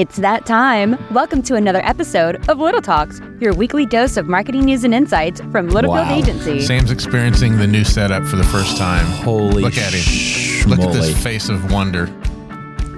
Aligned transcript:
It's 0.00 0.16
that 0.16 0.46
time. 0.46 0.96
Welcome 1.12 1.42
to 1.42 1.56
another 1.56 1.84
episode 1.84 2.48
of 2.48 2.58
Little 2.58 2.80
Talks, 2.80 3.20
your 3.38 3.52
weekly 3.52 3.84
dose 3.84 4.16
of 4.16 4.28
marketing 4.28 4.64
news 4.64 4.84
and 4.84 4.94
insights 4.94 5.42
from 5.52 5.68
Littlefield 5.68 6.06
Wow. 6.08 6.16
Agency. 6.16 6.62
Sam's 6.62 6.90
experiencing 6.90 7.58
the 7.58 7.66
new 7.66 7.84
setup 7.84 8.24
for 8.24 8.36
the 8.36 8.44
first 8.44 8.78
time. 8.78 9.04
Holy 9.04 9.60
Look 9.62 9.76
at 9.76 9.92
him. 9.92 10.70
Look 10.70 10.80
at 10.80 10.94
this 10.94 11.22
face 11.22 11.50
of 11.50 11.70
wonder. 11.70 12.08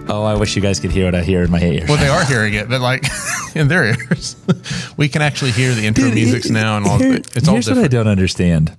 Oh, 0.09 0.23
I 0.23 0.35
wish 0.37 0.54
you 0.54 0.62
guys 0.62 0.79
could 0.79 0.93
hear 0.93 1.07
what 1.07 1.17
I 1.17 1.25
hear 1.25 1.43
in 1.43 1.51
my 1.51 1.61
ears. 1.61 1.88
Well, 1.88 1.99
they 1.99 2.07
are 2.07 2.25
hearing 2.25 2.55
it, 2.55 2.69
but 2.69 2.80
like 2.80 3.03
in 3.57 3.66
their 3.66 3.84
ears, 3.87 4.37
we 4.96 5.09
can 5.09 5.23
actually 5.23 5.50
hear 5.50 5.75
the 5.75 5.84
intro 5.84 6.05
Dude, 6.05 6.14
musics 6.14 6.46
it- 6.46 6.53
now, 6.53 6.77
and 6.77 6.87
all. 6.87 6.98
here- 6.98 7.14
It's 7.16 7.48
all 7.48 7.55
here's 7.55 7.69
what 7.69 7.79
I 7.79 7.89
don't 7.89 8.07
understand. 8.07 8.77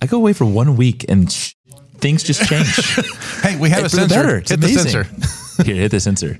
I 0.00 0.06
go 0.06 0.16
away 0.16 0.32
for 0.32 0.46
one 0.46 0.76
week 0.76 1.04
and 1.08 1.30
sh- 1.30 1.54
things 1.98 2.24
just 2.24 2.42
change. 2.48 2.74
Hey, 3.42 3.56
we 3.56 3.70
have 3.70 3.84
a 3.84 3.88
sensor. 3.88 4.38
hit 4.38 4.50
amazing. 4.52 4.76
the 4.76 5.04
sensor. 5.04 5.62
Here, 5.64 5.74
hit 5.76 5.90
the 5.90 5.98
sensor. 6.00 6.38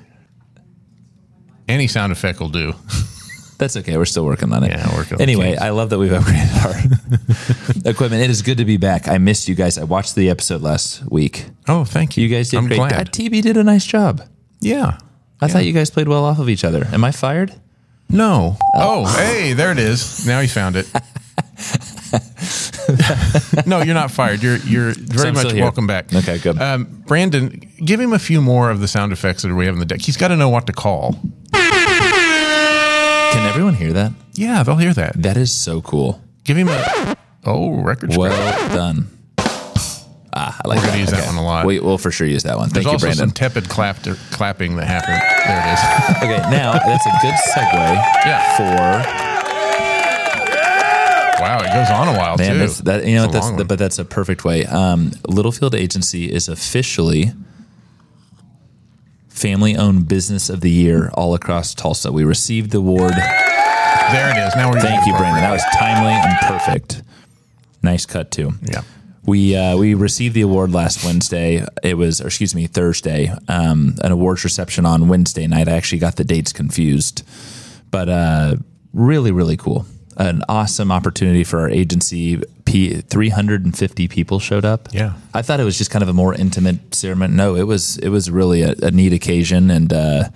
Any 1.68 1.86
sound 1.86 2.12
effect 2.12 2.40
will 2.40 2.48
do. 2.48 2.72
That's 3.58 3.76
okay. 3.76 3.96
We're 3.96 4.06
still 4.06 4.24
working 4.24 4.52
on 4.52 4.64
it. 4.64 4.70
Yeah, 4.72 4.96
working 4.96 5.20
Anyway. 5.20 5.56
I 5.56 5.70
love 5.70 5.90
that 5.90 5.98
we've 5.98 6.10
upgraded 6.10 6.64
our 7.84 7.90
equipment. 7.90 8.22
It 8.22 8.30
is 8.30 8.42
good 8.42 8.58
to 8.58 8.64
be 8.64 8.76
back. 8.76 9.06
I 9.06 9.18
missed 9.18 9.48
you 9.48 9.54
guys. 9.54 9.78
I 9.78 9.84
watched 9.84 10.16
the 10.16 10.30
episode 10.30 10.62
last 10.62 11.08
week. 11.10 11.46
Oh, 11.68 11.84
thank 11.84 12.16
you. 12.16 12.24
You 12.26 12.34
guys 12.34 12.50
did 12.50 12.56
I'm 12.58 12.66
great. 12.66 12.78
glad. 12.78 12.92
Uh, 12.92 13.04
TB 13.04 13.42
did 13.42 13.56
a 13.56 13.62
nice 13.64 13.84
job. 13.86 14.22
yeah. 14.60 14.98
I 15.40 15.48
thought 15.48 15.64
you 15.64 15.72
guys 15.72 15.90
played 15.90 16.06
well 16.06 16.24
off 16.24 16.38
of 16.38 16.48
each 16.48 16.62
other. 16.64 16.86
Am 16.92 17.02
I 17.02 17.10
fired? 17.10 17.52
No. 18.08 18.56
Oh, 18.76 19.06
hey, 19.16 19.54
there 19.54 19.72
it 19.72 19.78
is. 19.78 20.24
Now 20.24 20.40
he 20.40 20.46
found 20.46 20.76
it. 20.76 20.86
no, 23.66 23.82
you're 23.82 23.94
not 23.94 24.10
fired. 24.10 24.42
You're 24.42 24.56
you're 24.58 24.92
very 24.94 25.28
I'm 25.28 25.34
much 25.34 25.52
welcome 25.54 25.86
back. 25.86 26.12
Okay, 26.14 26.38
good. 26.38 26.60
Um, 26.60 26.84
Brandon, 27.06 27.48
give 27.84 28.00
him 28.00 28.12
a 28.12 28.18
few 28.18 28.40
more 28.40 28.70
of 28.70 28.80
the 28.80 28.88
sound 28.88 29.12
effects 29.12 29.42
that 29.42 29.54
we 29.54 29.66
have 29.66 29.74
in 29.74 29.80
the 29.80 29.86
deck. 29.86 30.00
He's 30.00 30.16
got 30.16 30.28
to 30.28 30.36
know 30.36 30.48
what 30.48 30.66
to 30.66 30.72
call. 30.72 31.16
Can 31.52 33.46
everyone 33.48 33.74
hear 33.74 33.92
that? 33.92 34.12
Yeah, 34.34 34.62
they'll 34.62 34.76
hear 34.76 34.94
that. 34.94 35.14
That 35.22 35.36
is 35.36 35.52
so 35.52 35.80
cool. 35.80 36.20
Give 36.44 36.56
him 36.56 36.68
a 36.68 37.16
oh 37.44 37.80
record 37.82 38.12
scratch. 38.12 38.30
Well 38.30 38.68
done. 38.74 39.08
Ah, 40.34 40.58
I 40.64 40.68
like 40.68 40.78
We're 40.78 40.82
that. 40.82 40.86
gonna 40.88 40.98
use 41.00 41.10
that 41.10 41.26
one 41.26 41.36
a 41.36 41.44
lot. 41.44 41.66
We, 41.66 41.78
we'll 41.80 41.98
for 41.98 42.10
sure 42.10 42.26
use 42.26 42.42
that 42.44 42.56
one. 42.56 42.70
There's 42.70 42.84
Thank 42.84 42.86
you, 42.86 42.92
also 42.92 43.06
Brandon. 43.06 43.28
some 43.28 43.30
tepid 43.32 43.68
clap 43.68 43.98
clapping 44.30 44.76
that 44.76 44.86
happened. 44.86 45.20
There 45.46 45.60
it 45.60 45.72
is. 45.74 46.16
okay, 46.22 46.50
now 46.50 46.72
that's 46.72 47.04
a 47.06 47.10
good 47.20 47.34
segue 47.52 47.94
Yeah. 48.24 48.56
for 48.56 49.31
Wow, 51.42 51.58
it 51.58 51.72
goes 51.72 51.90
on 51.90 52.08
a 52.08 52.16
while 52.16 52.36
man. 52.36 52.52
too. 52.52 52.58
That's, 52.58 52.78
that 52.82 53.06
you 53.06 53.16
know 53.16 53.26
that's 53.26 53.50
the, 53.50 53.64
but 53.64 53.78
that's 53.78 53.98
a 53.98 54.04
perfect 54.04 54.44
way. 54.44 54.64
Um, 54.64 55.10
Littlefield 55.26 55.74
Agency 55.74 56.32
is 56.32 56.48
officially 56.48 57.32
family-owned 59.28 60.06
business 60.06 60.48
of 60.48 60.60
the 60.60 60.70
year 60.70 61.10
all 61.14 61.34
across 61.34 61.74
Tulsa. 61.74 62.12
We 62.12 62.22
received 62.22 62.70
the 62.70 62.78
award. 62.78 63.12
there 63.12 64.30
it 64.30 64.46
is. 64.46 64.54
Now 64.54 64.70
we're 64.70 64.80
Thank 64.80 65.04
you, 65.06 65.16
Brandon. 65.16 65.42
That 65.42 65.50
was 65.50 65.64
timely 65.74 66.12
and 66.12 66.38
perfect. 66.46 67.02
Nice 67.82 68.06
cut 68.06 68.30
too. 68.30 68.52
Yeah. 68.62 68.82
We 69.24 69.56
uh, 69.56 69.76
we 69.76 69.94
received 69.94 70.34
the 70.34 70.42
award 70.42 70.72
last 70.72 71.04
Wednesday. 71.04 71.64
It 71.82 71.96
was, 71.96 72.20
or 72.20 72.26
excuse 72.26 72.54
me, 72.54 72.66
Thursday. 72.66 73.32
Um, 73.48 73.96
an 74.02 74.12
awards 74.12 74.44
reception 74.44 74.86
on 74.86 75.08
Wednesday 75.08 75.46
night. 75.46 75.68
I 75.68 75.72
actually 75.72 75.98
got 75.98 76.16
the 76.16 76.24
dates 76.24 76.52
confused, 76.52 77.24
but 77.90 78.08
uh, 78.08 78.56
really, 78.92 79.32
really 79.32 79.56
cool. 79.56 79.86
An 80.16 80.42
awesome 80.48 80.92
opportunity 80.92 81.44
for 81.44 81.60
our 81.60 81.68
agency. 81.70 82.42
P- 82.64 83.00
350 83.00 84.08
people 84.08 84.38
showed 84.40 84.64
up. 84.64 84.88
Yeah. 84.92 85.14
I 85.34 85.42
thought 85.42 85.60
it 85.60 85.64
was 85.64 85.76
just 85.78 85.90
kind 85.90 86.02
of 86.02 86.08
a 86.08 86.12
more 86.12 86.34
intimate 86.34 86.94
ceremony. 86.94 87.34
No, 87.34 87.54
it 87.56 87.64
was 87.66 87.98
it 87.98 88.08
was 88.08 88.30
really 88.30 88.62
a, 88.62 88.74
a 88.82 88.90
neat 88.90 89.12
occasion, 89.12 89.70
and 89.70 89.92
uh, 89.92 90.28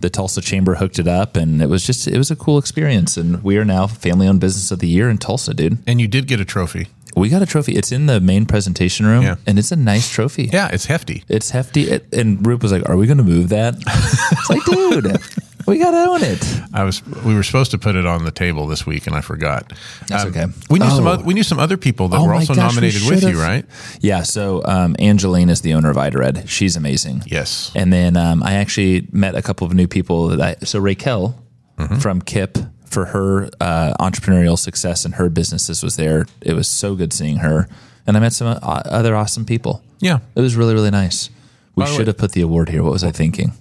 the 0.00 0.10
Tulsa 0.10 0.40
Chamber 0.40 0.74
hooked 0.76 0.98
it 0.98 1.06
up, 1.08 1.36
and 1.36 1.62
it 1.62 1.68
was 1.68 1.84
just 1.86 2.08
it 2.08 2.18
was 2.18 2.30
a 2.30 2.36
cool 2.36 2.58
experience. 2.58 3.16
And 3.16 3.42
we 3.44 3.56
are 3.58 3.64
now 3.64 3.86
family 3.86 4.26
owned 4.28 4.40
business 4.40 4.70
of 4.70 4.78
the 4.80 4.88
year 4.88 5.08
in 5.10 5.18
Tulsa, 5.18 5.54
dude. 5.54 5.78
And 5.86 6.00
you 6.00 6.08
did 6.08 6.26
get 6.26 6.40
a 6.40 6.44
trophy. 6.44 6.88
We 7.16 7.30
got 7.30 7.40
a 7.40 7.46
trophy. 7.46 7.72
It's 7.76 7.92
in 7.92 8.06
the 8.06 8.20
main 8.20 8.44
presentation 8.46 9.06
room, 9.06 9.22
Yeah. 9.22 9.36
and 9.46 9.58
it's 9.58 9.72
a 9.72 9.76
nice 9.76 10.10
trophy. 10.10 10.50
Yeah, 10.52 10.68
it's 10.70 10.84
hefty. 10.86 11.24
It's 11.28 11.48
hefty. 11.50 11.84
It, 11.84 12.12
and 12.12 12.46
Roop 12.46 12.62
was 12.62 12.72
like, 12.72 12.86
"Are 12.88 12.96
we 12.96 13.06
going 13.06 13.16
to 13.18 13.24
move 13.24 13.48
that?" 13.50 13.74
it's 13.86 14.50
like, 14.50 14.64
dude, 14.66 15.18
we 15.66 15.78
got 15.78 15.90
to 15.92 16.10
own 16.10 16.22
it. 16.22 16.60
I 16.72 16.84
was 16.84 17.04
we 17.24 17.34
were 17.34 17.42
supposed 17.42 17.70
to 17.72 17.78
put 17.78 17.96
it 17.96 18.06
on 18.06 18.24
the 18.24 18.30
table 18.30 18.66
this 18.66 18.86
week 18.86 19.06
and 19.06 19.16
I 19.16 19.20
forgot. 19.20 19.72
That's 20.08 20.24
okay. 20.26 20.46
We 20.70 20.78
knew 20.78 20.88
some 20.90 21.06
Oh. 21.06 21.10
other, 21.10 21.24
we 21.24 21.34
knew 21.34 21.42
some 21.42 21.58
other 21.58 21.76
people 21.76 22.08
that 22.08 22.18
Oh 22.18 22.26
were 22.26 22.34
also 22.34 22.54
gosh, 22.54 22.74
we 22.76 22.80
nominated 22.82 23.02
with 23.08 23.22
you, 23.24 23.40
right? 23.40 23.64
Yeah. 24.00 24.22
So 24.22 24.62
um, 24.64 24.94
Angeline 24.98 25.48
is 25.48 25.60
the 25.62 25.74
owner 25.74 25.90
of 25.90 25.96
Idared. 25.98 26.48
She's 26.48 26.76
amazing. 26.76 27.22
Yes. 27.26 27.72
And 27.74 27.92
then 27.92 28.16
um, 28.16 28.42
I 28.42 28.54
actually 28.54 29.08
met 29.12 29.34
a 29.34 29.42
couple 29.42 29.66
of 29.66 29.74
new 29.74 29.86
people. 29.88 30.28
That 30.28 30.40
I, 30.40 30.64
so 30.64 30.78
Raquel 30.78 31.42
Mm-hmm. 31.78 31.96
from 31.98 32.22
KIP 32.22 32.56
for 32.86 33.04
her 33.04 33.50
uh, 33.60 33.92
entrepreneurial 34.00 34.58
success 34.58 35.04
and 35.04 35.16
her 35.16 35.28
businesses 35.28 35.82
was 35.82 35.96
there. 35.96 36.24
It 36.40 36.54
was 36.54 36.68
so 36.68 36.94
good 36.94 37.12
seeing 37.12 37.36
her, 37.38 37.68
and 38.06 38.16
I 38.16 38.20
met 38.20 38.32
some 38.32 38.46
uh, 38.46 38.56
other 38.62 39.14
awesome 39.14 39.44
people. 39.44 39.82
Yeah. 40.00 40.20
It 40.34 40.40
was 40.40 40.56
really 40.56 40.72
really 40.72 40.90
nice. 40.90 41.28
We 41.74 41.84
should 41.84 41.98
way- 41.98 42.04
have 42.06 42.16
put 42.16 42.32
the 42.32 42.40
award 42.40 42.70
here. 42.70 42.82
What 42.82 42.92
was 42.92 43.04
I 43.04 43.10
thinking? 43.10 43.52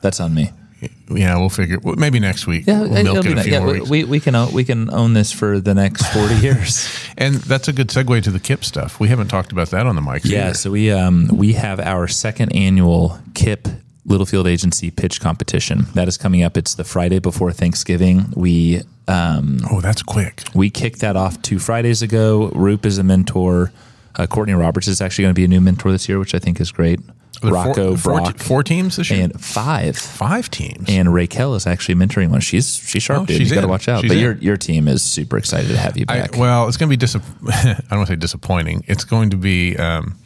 That's 0.00 0.18
on 0.18 0.34
me. 0.34 0.50
Yeah, 1.10 1.36
we'll 1.38 1.48
figure. 1.48 1.78
Well, 1.82 1.96
maybe 1.96 2.18
next 2.20 2.46
week. 2.46 2.66
Yeah, 2.66 2.80
we'll 2.82 3.04
milk 3.04 3.26
it 3.26 3.32
a 3.32 3.34
nice. 3.36 3.44
few 3.44 3.52
yeah 3.52 3.58
more 3.60 3.68
we, 3.72 3.78
weeks. 3.80 3.90
we 3.90 4.04
we 4.04 4.20
can 4.20 4.34
own, 4.34 4.52
we 4.52 4.64
can 4.64 4.92
own 4.92 5.12
this 5.14 5.32
for 5.32 5.60
the 5.60 5.74
next 5.74 6.06
forty 6.12 6.34
years. 6.46 6.88
and 7.16 7.34
that's 7.36 7.68
a 7.68 7.72
good 7.72 7.88
segue 7.88 8.22
to 8.24 8.30
the 8.30 8.40
KIP 8.40 8.64
stuff. 8.64 8.98
We 9.00 9.08
haven't 9.08 9.28
talked 9.28 9.52
about 9.52 9.70
that 9.70 9.86
on 9.86 9.94
the 9.94 10.02
mic. 10.02 10.24
Yeah, 10.24 10.46
either. 10.46 10.54
so 10.54 10.70
we 10.70 10.90
um 10.90 11.28
we 11.32 11.52
have 11.54 11.78
our 11.80 12.08
second 12.08 12.54
annual 12.54 13.18
KIP 13.34 13.68
Littlefield 14.04 14.46
Agency 14.46 14.90
pitch 14.90 15.20
competition 15.20 15.86
that 15.94 16.08
is 16.08 16.16
coming 16.16 16.42
up. 16.42 16.56
It's 16.56 16.74
the 16.74 16.84
Friday 16.84 17.18
before 17.18 17.52
Thanksgiving. 17.52 18.32
We 18.34 18.82
um 19.08 19.60
Oh, 19.70 19.80
that's 19.80 20.02
quick. 20.02 20.42
we 20.54 20.70
kicked 20.70 21.00
that 21.00 21.16
off 21.16 21.40
two 21.42 21.58
Fridays 21.58 22.02
ago. 22.02 22.48
Roop 22.54 22.84
is 22.86 22.98
a 22.98 23.02
mentor. 23.04 23.72
Uh, 24.18 24.26
Courtney 24.26 24.54
Roberts 24.54 24.88
is 24.88 25.00
actually 25.02 25.24
going 25.24 25.34
to 25.34 25.38
be 25.38 25.44
a 25.44 25.48
new 25.48 25.60
mentor 25.60 25.92
this 25.92 26.08
year, 26.08 26.18
which 26.18 26.34
I 26.34 26.38
think 26.38 26.58
is 26.60 26.72
great. 26.72 26.98
Rocco, 27.42 27.96
four, 27.96 27.96
four, 27.96 28.12
Brock, 28.20 28.36
te- 28.38 28.44
four 28.44 28.62
teams 28.62 28.96
this 28.96 29.10
year. 29.10 29.24
and 29.24 29.40
five. 29.40 29.96
Five 29.96 30.50
teams. 30.50 30.84
And 30.88 31.12
Raquel 31.12 31.54
is 31.54 31.66
actually 31.66 31.94
mentoring 31.96 32.30
one. 32.30 32.40
She's 32.40 32.76
she's 32.76 33.02
sharp, 33.02 33.22
Oh, 33.22 33.26
dude. 33.26 33.36
she's 33.38 33.48
you 33.50 33.54
got 33.54 33.62
to 33.62 33.68
watch 33.68 33.88
out. 33.88 34.00
She's 34.02 34.10
but 34.10 34.16
in. 34.16 34.22
your 34.22 34.32
your 34.36 34.56
team 34.56 34.88
is 34.88 35.02
super 35.02 35.36
excited 35.36 35.68
to 35.68 35.76
have 35.76 35.96
you 35.96 36.04
I, 36.08 36.20
back. 36.20 36.36
well, 36.36 36.68
it's 36.68 36.76
going 36.76 36.88
to 36.88 36.92
be 36.92 36.96
dis- 36.96 37.16
I 37.48 37.74
don't 37.90 37.98
want 37.98 38.06
to 38.08 38.12
say 38.12 38.16
disappointing. 38.16 38.84
It's 38.86 39.04
going 39.04 39.30
to 39.30 39.36
be. 39.36 39.76
Um, 39.76 40.16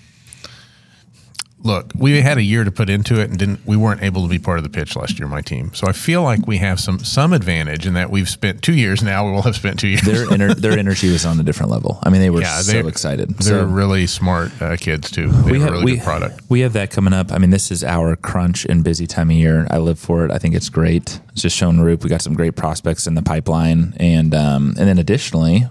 look, 1.62 1.92
we 1.96 2.20
had 2.22 2.38
a 2.38 2.42
year 2.42 2.64
to 2.64 2.70
put 2.70 2.88
into 2.90 3.20
it, 3.20 3.30
and 3.30 3.38
didn't. 3.38 3.60
We 3.66 3.76
weren't 3.76 4.02
able 4.02 4.22
to 4.22 4.28
be 4.28 4.38
part 4.38 4.58
of 4.58 4.64
the 4.64 4.70
pitch 4.70 4.96
last 4.96 5.18
year. 5.18 5.28
My 5.28 5.42
team, 5.42 5.72
so 5.74 5.86
I 5.86 5.92
feel 5.92 6.22
like 6.22 6.46
we 6.46 6.56
have 6.58 6.80
some 6.80 6.98
some 7.00 7.32
advantage 7.32 7.86
in 7.86 7.94
that 7.94 8.10
we've 8.10 8.28
spent 8.28 8.62
two 8.62 8.74
years 8.74 9.02
now. 9.02 9.26
We 9.26 9.32
will 9.32 9.42
have 9.42 9.56
spent 9.56 9.78
two 9.78 9.88
years. 9.88 10.02
their 10.02 10.26
ener- 10.26 10.54
their 10.60 10.78
energy 10.78 11.10
was 11.10 11.24
on 11.26 11.38
a 11.38 11.42
different 11.42 11.70
level. 11.70 11.98
I 12.02 12.10
mean, 12.10 12.20
they 12.20 12.30
were 12.30 12.40
Yeah, 12.40 12.60
so 12.60 12.72
they're- 12.72 12.88
excited. 12.88 13.28
They're 13.38 13.60
So- 13.60 13.66
really 13.66 14.06
smart 14.06 14.50
uh, 14.60 14.76
kids 14.76 15.10
too. 15.10 15.28
They 15.30 15.58
have, 15.58 15.68
a 15.68 15.72
really 15.72 15.84
we, 15.84 15.94
good 15.96 16.04
product. 16.04 16.40
we 16.48 16.60
have 16.60 16.72
that 16.74 16.90
coming 16.90 17.12
up. 17.12 17.32
I 17.32 17.38
mean, 17.38 17.50
this 17.50 17.70
is 17.70 17.84
our 17.84 18.16
crunch 18.16 18.64
and 18.66 18.82
busy 18.82 19.06
time 19.06 19.30
of 19.30 19.36
year. 19.36 19.66
I 19.70 19.78
live 19.78 19.98
for 19.98 20.24
it. 20.24 20.30
I 20.30 20.38
think 20.38 20.54
it's 20.54 20.68
great. 20.68 21.20
It's 21.32 21.42
just 21.42 21.56
shown 21.56 21.80
Roop. 21.80 22.02
We 22.02 22.10
got 22.10 22.22
some 22.22 22.34
great 22.34 22.56
prospects 22.56 23.06
in 23.06 23.14
the 23.14 23.22
pipeline, 23.22 23.94
and 23.98 24.34
um, 24.34 24.74
and 24.78 24.88
then 24.88 24.98
additionally, 24.98 25.66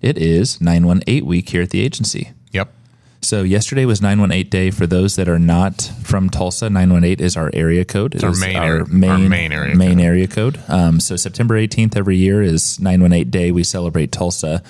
it 0.00 0.18
is 0.18 0.60
nine 0.60 0.86
one 0.86 1.02
eight 1.06 1.24
week 1.26 1.48
here 1.50 1.62
at 1.62 1.70
the 1.70 1.80
agency. 1.80 2.32
So 3.24 3.42
yesterday 3.42 3.86
was 3.86 4.02
918 4.02 4.50
day 4.50 4.70
for 4.70 4.86
those 4.86 5.16
that 5.16 5.28
are 5.28 5.38
not 5.38 5.90
from 6.02 6.28
Tulsa. 6.28 6.68
918 6.68 7.24
is 7.24 7.36
our 7.36 7.50
area 7.54 7.84
code. 7.84 8.14
It's 8.14 8.22
our 8.22 8.34
main 8.34 8.56
area- 8.56 8.80
our 8.82 8.86
main 9.18 9.52
area 9.52 9.74
main 9.74 9.96
code. 9.96 10.04
area 10.04 10.26
code. 10.26 10.60
Um, 10.68 11.00
so 11.00 11.16
September 11.16 11.56
18th 11.56 11.96
every 11.96 12.16
year 12.18 12.42
is 12.42 12.78
918 12.80 13.30
day. 13.30 13.50
We 13.50 13.64
celebrate 13.64 14.12
Tulsa. 14.12 14.62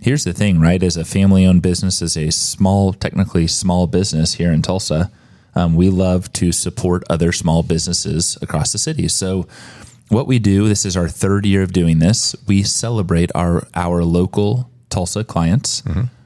Here's 0.00 0.24
the 0.24 0.32
thing, 0.32 0.58
right? 0.58 0.82
As 0.82 0.96
a 0.96 1.04
family-owned 1.04 1.62
business, 1.62 2.00
as 2.02 2.16
a 2.16 2.30
small, 2.30 2.92
technically 2.94 3.46
small 3.46 3.86
business 3.86 4.34
here 4.34 4.50
in 4.52 4.62
Tulsa, 4.62 5.10
um, 5.54 5.74
we 5.76 5.90
love 5.90 6.32
to 6.34 6.50
support 6.50 7.04
other 7.10 7.30
small 7.30 7.62
businesses 7.62 8.36
across 8.42 8.72
the 8.72 8.78
city. 8.78 9.06
So 9.06 9.46
what 10.08 10.26
we 10.26 10.38
do, 10.38 10.66
this 10.66 10.84
is 10.86 10.96
our 10.96 11.08
third 11.08 11.44
year 11.46 11.62
of 11.62 11.72
doing 11.72 11.98
this. 11.98 12.34
We 12.46 12.62
celebrate 12.62 13.30
our 13.34 13.66
our 13.74 14.02
local 14.02 14.70
Tulsa 14.88 15.24
clients 15.24 15.82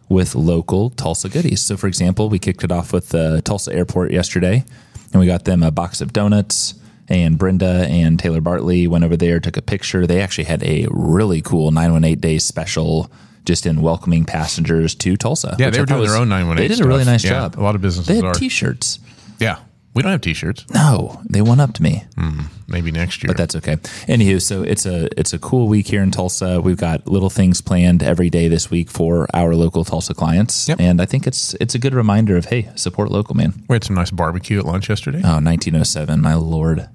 with 0.08 0.34
local 0.34 0.90
Tulsa 0.90 1.28
goodies. 1.28 1.60
So, 1.62 1.76
for 1.76 1.86
example, 1.86 2.28
we 2.28 2.38
kicked 2.38 2.62
it 2.64 2.70
off 2.72 2.92
with 2.92 3.08
the 3.10 3.42
Tulsa 3.44 3.72
Airport 3.74 4.12
yesterday, 4.12 4.64
and 5.12 5.20
we 5.20 5.26
got 5.26 5.44
them 5.44 5.62
a 5.62 5.70
box 5.70 6.00
of 6.00 6.12
donuts. 6.12 6.74
And 7.08 7.38
Brenda 7.38 7.86
and 7.88 8.18
Taylor 8.18 8.40
Bartley 8.40 8.88
went 8.88 9.04
over 9.04 9.16
there, 9.16 9.38
took 9.38 9.56
a 9.56 9.62
picture. 9.62 10.06
They 10.08 10.20
actually 10.20 10.44
had 10.44 10.64
a 10.64 10.88
really 10.90 11.40
cool 11.40 11.70
918 11.70 12.18
day 12.20 12.38
special 12.38 13.10
just 13.44 13.64
in 13.64 13.80
welcoming 13.80 14.24
passengers 14.24 14.92
to 14.96 15.16
Tulsa. 15.16 15.54
Yeah, 15.56 15.70
they 15.70 15.78
were 15.78 15.86
doing 15.86 16.02
their 16.04 16.16
own 16.16 16.28
918 16.28 16.56
They 16.68 16.74
did 16.74 16.84
a 16.84 16.88
really 16.88 17.02
stuff. 17.04 17.12
nice 17.12 17.24
Yeah, 17.24 17.30
job. 17.30 17.58
a 17.58 17.62
lot 17.62 17.76
of 17.76 17.80
businesses 17.80 18.08
They 18.08 18.16
had 18.16 18.24
are. 18.24 18.34
t-shirts. 18.34 18.98
Yeah, 19.38 19.58
we 19.96 20.02
don't 20.02 20.12
have 20.12 20.20
T-shirts. 20.20 20.64
No, 20.72 21.20
they 21.28 21.40
one 21.42 21.58
upped 21.58 21.80
me. 21.80 22.04
Hmm, 22.16 22.42
maybe 22.68 22.92
next 22.92 23.22
year. 23.22 23.28
but 23.28 23.36
that's 23.36 23.56
okay. 23.56 23.76
Anywho, 24.06 24.40
so 24.40 24.62
it's 24.62 24.86
a 24.86 25.08
it's 25.18 25.32
a 25.32 25.38
cool 25.38 25.66
week 25.66 25.88
here 25.88 26.02
in 26.02 26.10
Tulsa. 26.12 26.60
We've 26.60 26.76
got 26.76 27.08
little 27.08 27.30
things 27.30 27.60
planned 27.60 28.02
every 28.02 28.30
day 28.30 28.46
this 28.46 28.70
week 28.70 28.90
for 28.90 29.26
our 29.34 29.54
local 29.56 29.84
Tulsa 29.84 30.14
clients, 30.14 30.68
Yep. 30.68 30.78
and 30.80 31.00
I 31.00 31.06
think 31.06 31.26
it's 31.26 31.54
it's 31.54 31.74
a 31.74 31.78
good 31.78 31.94
reminder 31.94 32.36
of 32.36 32.44
hey, 32.44 32.68
support 32.76 33.10
local, 33.10 33.34
man. 33.34 33.52
we 33.68 33.74
had 33.74 33.82
some 33.84 33.96
nice 33.96 34.10
barbecue 34.12 34.58
at 34.58 34.66
lunch 34.66 34.88
yesterday. 34.88 35.18
Oh, 35.24 35.40
1907, 35.40 36.20
my 36.20 36.34
lord. 36.34 36.88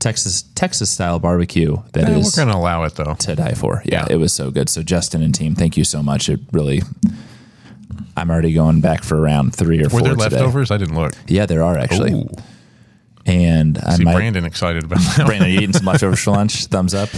Texas 0.00 0.42
Texas 0.54 0.88
style 0.90 1.18
barbecue 1.18 1.76
that 1.92 2.08
Yeah, 2.08 2.16
is 2.16 2.24
we're 2.36 2.44
going 2.44 2.52
to 2.54 2.58
allow 2.58 2.84
it 2.84 2.94
though. 2.96 3.14
to 3.14 3.36
die 3.36 3.52
for. 3.52 3.82
Yeah, 3.84 4.06
Yeah. 4.08 4.14
it 4.14 4.16
was 4.16 4.32
so 4.32 4.50
good. 4.50 4.68
So 4.70 4.82
Justin 4.82 5.22
and 5.22 5.34
team, 5.34 5.54
thank 5.54 5.76
you 5.76 5.84
so 5.84 6.02
much. 6.02 6.28
It 6.30 6.40
really. 6.52 6.80
I'm 8.16 8.30
already 8.30 8.52
going 8.52 8.80
back 8.80 9.02
for 9.04 9.20
round 9.20 9.54
three 9.54 9.80
or 9.80 9.84
Were 9.84 9.90
four 9.90 10.00
there 10.02 10.14
today. 10.14 10.36
leftovers? 10.36 10.70
I 10.70 10.76
didn't 10.76 10.94
look. 10.96 11.12
Yeah, 11.26 11.46
there 11.46 11.62
are 11.62 11.76
actually. 11.78 12.12
Ooh. 12.12 12.28
And 13.26 13.78
I 13.78 13.96
See 13.96 14.04
might. 14.04 14.14
Brandon 14.14 14.44
excited 14.44 14.82
about 14.84 14.98
that. 15.00 15.26
Brandon, 15.26 15.48
are 15.48 15.50
you 15.50 15.58
eating 15.60 15.72
some 15.74 15.84
leftovers 15.86 16.20
for 16.20 16.30
lunch? 16.32 16.66
Thumbs 16.66 16.94
up. 16.94 17.10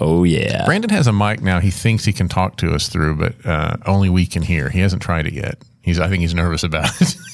Oh 0.00 0.24
yeah. 0.24 0.64
Brandon 0.64 0.90
has 0.90 1.06
a 1.06 1.12
mic 1.12 1.42
now. 1.42 1.60
He 1.60 1.70
thinks 1.70 2.04
he 2.04 2.12
can 2.12 2.28
talk 2.28 2.56
to 2.56 2.72
us 2.72 2.88
through, 2.88 3.16
but 3.16 3.34
uh, 3.46 3.76
only 3.86 4.08
we 4.08 4.24
can 4.26 4.42
hear. 4.42 4.70
He 4.70 4.80
hasn't 4.80 5.02
tried 5.02 5.26
it 5.26 5.34
yet. 5.34 5.62
He's. 5.82 6.00
I 6.00 6.08
think 6.08 6.22
he's 6.22 6.34
nervous 6.34 6.62
about 6.62 6.90
it. 7.00 7.14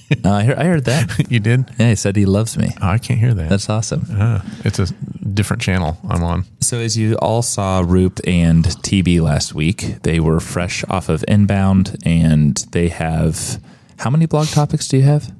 I, 0.24 0.44
heard, 0.44 0.58
I 0.58 0.64
heard 0.64 0.84
that. 0.84 1.26
you 1.30 1.40
did? 1.40 1.64
Yeah, 1.78 1.90
he 1.90 1.94
said 1.96 2.16
he 2.16 2.26
loves 2.26 2.56
me. 2.56 2.70
Oh, 2.80 2.88
I 2.88 2.98
can't 2.98 3.18
hear 3.20 3.34
that. 3.34 3.48
That's 3.48 3.68
awesome. 3.68 4.06
Uh, 4.10 4.40
it's 4.64 4.78
a 4.78 4.86
different 5.34 5.62
channel 5.62 5.98
I'm 6.08 6.22
on. 6.22 6.44
So, 6.60 6.78
as 6.78 6.96
you 6.96 7.16
all 7.16 7.42
saw, 7.42 7.82
Roop 7.86 8.20
and 8.26 8.64
TB 8.64 9.20
last 9.20 9.54
week, 9.54 10.02
they 10.02 10.20
were 10.20 10.40
fresh 10.40 10.84
off 10.88 11.08
of 11.08 11.24
Inbound, 11.28 11.96
and 12.04 12.56
they 12.72 12.88
have 12.88 13.60
how 13.98 14.10
many 14.10 14.26
blog 14.26 14.48
topics 14.48 14.88
do 14.88 14.96
you 14.98 15.04
have? 15.04 15.32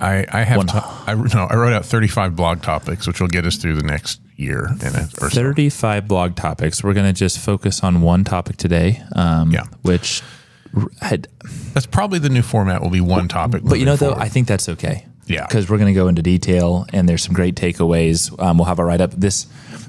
I, 0.00 0.26
I 0.30 0.42
have. 0.42 0.66
To, 0.66 0.84
I 1.06 1.14
no. 1.14 1.46
I 1.48 1.54
wrote 1.54 1.72
out 1.72 1.84
35 1.84 2.34
blog 2.36 2.62
topics, 2.62 3.06
which 3.06 3.20
will 3.20 3.28
get 3.28 3.46
us 3.46 3.56
through 3.56 3.76
the 3.76 3.84
next 3.84 4.20
year 4.36 4.66
and 4.66 4.82
a, 4.96 5.08
or 5.20 5.30
so. 5.30 5.40
35 5.40 6.08
blog 6.08 6.34
topics. 6.34 6.82
We're 6.82 6.94
going 6.94 7.06
to 7.06 7.12
just 7.12 7.38
focus 7.38 7.82
on 7.84 8.02
one 8.02 8.24
topic 8.24 8.56
today, 8.56 9.02
um, 9.14 9.52
Yeah. 9.52 9.64
which 9.82 10.22
That's 11.74 11.86
probably 11.86 12.18
the 12.18 12.28
new 12.30 12.42
format. 12.42 12.82
Will 12.82 12.90
be 12.90 13.00
one 13.00 13.28
topic. 13.28 13.62
but 13.64 13.78
you 13.78 13.84
know, 13.84 13.92
moving 13.92 14.08
though. 14.10 14.14
I 14.14 14.28
think 14.28 14.48
that's 14.48 14.68
okay. 14.68 15.06
Yeah. 15.26 15.46
Because 15.46 15.70
we're 15.70 15.78
going 15.78 15.92
to 15.92 15.98
go 15.98 16.08
into 16.08 16.22
detail, 16.22 16.86
and 16.92 17.08
there's 17.08 17.22
some 17.22 17.34
great 17.34 17.54
takeaways. 17.54 18.36
Um, 18.42 18.58
we'll 18.58 18.66
have 18.66 18.78
a 18.78 18.84
write 18.84 19.00
up. 19.00 19.12
This 19.12 19.44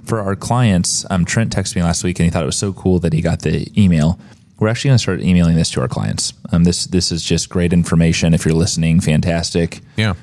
for 0.06 0.20
our 0.20 0.36
clients. 0.36 1.06
Um, 1.10 1.26
Trent 1.26 1.56
texted 1.56 1.76
me 1.76 1.84
last 1.84 2.04
week, 2.04 2.20
and 2.20 2.26
he 2.26 2.30
thought 2.32 2.44
it 2.44 2.48
was 2.48 2.58
so 2.58 2.74
cool 2.74 3.00
that 3.00 3.14
he 3.14 3.22
got 3.22 3.42
the 3.42 3.68
email. 3.82 4.20
We're 4.60 4.68
actually 4.68 4.90
going 4.90 4.98
to 4.98 5.02
start 5.02 5.22
emailing 5.22 5.56
this 5.56 5.70
to 5.72 5.82
our 5.82 5.88
clients. 5.88 6.34
Um, 6.52 6.64
this 6.64 6.86
this 6.86 7.12
is 7.12 7.24
just 7.24 7.50
great 7.50 7.74
information. 7.74 8.34
If 8.34 8.46
you're 8.46 8.54
listening, 8.54 9.00
fantastic. 9.02 9.80
yeah. 9.98 10.14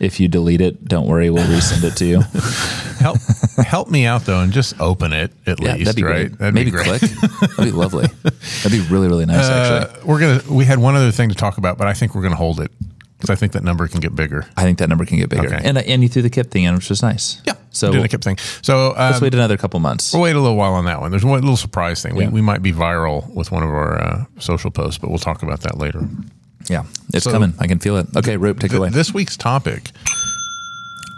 If 0.00 0.18
you 0.18 0.28
delete 0.28 0.60
it, 0.62 0.84
don't 0.86 1.06
worry, 1.06 1.28
we'll 1.30 1.44
resend 1.46 1.84
it 1.84 1.94
to 1.98 2.06
you. 2.06 2.20
Help 3.00 3.18
help 3.66 3.88
me 3.90 4.04
out 4.06 4.24
though, 4.26 4.40
and 4.40 4.52
just 4.52 4.78
open 4.80 5.12
it 5.14 5.32
at 5.46 5.60
Yeah, 5.60 5.72
least. 5.74 5.84
that'd 5.86 5.96
be 5.96 6.02
right? 6.02 6.26
great. 6.28 6.38
That'd 6.38 6.54
Maybe 6.54 6.70
be 6.70 6.76
great. 6.76 6.86
click. 7.00 7.00
That'd 7.02 7.64
be 7.64 7.70
lovely. 7.70 8.06
That'd 8.62 8.72
be 8.72 8.80
really 8.92 9.08
really 9.08 9.24
nice. 9.26 9.46
actually, 9.48 10.00
Uh, 10.02 10.06
we're 10.06 10.20
gonna. 10.20 10.42
We 10.50 10.64
had 10.66 10.78
one 10.78 10.96
other 10.96 11.10
thing 11.10 11.28
to 11.30 11.34
talk 11.34 11.56
about, 11.58 11.78
but 11.78 11.86
I 11.86 11.92
think 11.94 12.14
we're 12.14 12.22
gonna 12.22 12.36
hold 12.36 12.60
it 12.60 12.70
because 13.18 13.30
I 13.30 13.36
think 13.36 13.52
that 13.52 13.62
number 13.64 13.88
can 13.88 14.00
get 14.00 14.14
bigger. 14.14 14.44
I 14.56 14.64
think 14.64 14.78
that 14.78 14.88
number 14.90 15.04
can 15.06 15.18
get 15.18 15.28
bigger. 15.30 15.46
Okay. 15.54 15.60
And 15.66 15.78
and 15.78 16.02
you 16.02 16.08
threw 16.10 16.20
the 16.22 16.28
KIP 16.30 16.50
thing 16.50 16.64
in, 16.64 16.74
which 16.74 16.90
was 16.90 17.02
nice. 17.02 17.40
Yeah. 17.46 17.54
So 17.70 17.90
doing 17.92 18.04
a 18.04 18.08
Kip 18.08 18.20
thing. 18.22 18.36
So 18.62 18.90
um, 18.90 18.96
let's 18.98 19.20
wait 19.22 19.32
another 19.32 19.56
couple 19.56 19.78
months. 19.80 20.12
We'll 20.12 20.22
wait 20.22 20.34
a 20.36 20.40
little 20.40 20.56
while 20.56 20.74
on 20.74 20.84
that 20.86 21.00
one. 21.00 21.10
There's 21.10 21.24
one 21.24 21.40
little 21.40 21.56
surprise 21.56 22.02
thing. 22.02 22.16
We, 22.16 22.24
Yeah. 22.24 22.30
we 22.30 22.40
might 22.42 22.62
be 22.62 22.72
viral 22.72 23.32
with 23.32 23.50
one 23.52 23.62
of 23.62 23.70
our 23.70 23.98
uh, 24.02 24.24
social 24.40 24.70
posts, 24.70 24.98
but 24.98 25.08
we'll 25.08 25.18
talk 25.20 25.42
about 25.42 25.60
that 25.60 25.78
later. 25.78 26.06
Yeah, 26.68 26.84
it's 27.12 27.24
So- 27.24 27.32
coming. 27.32 27.54
I 27.58 27.66
can 27.66 27.78
feel 27.78 27.96
it. 27.96 28.06
Okay, 28.16 28.36
Roop, 28.36 28.60
take 28.60 28.72
it 28.72 28.76
away. 28.76 28.90
this 28.90 29.12
week's 29.14 29.36
topic. 29.36 29.90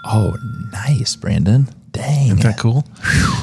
oh, 0.05 0.37
nice, 0.73 1.17
Brandon. 1.17 1.69
Dang. 1.93 2.27
Isn't 2.29 2.41
that 2.43 2.59
cool? 2.59 2.85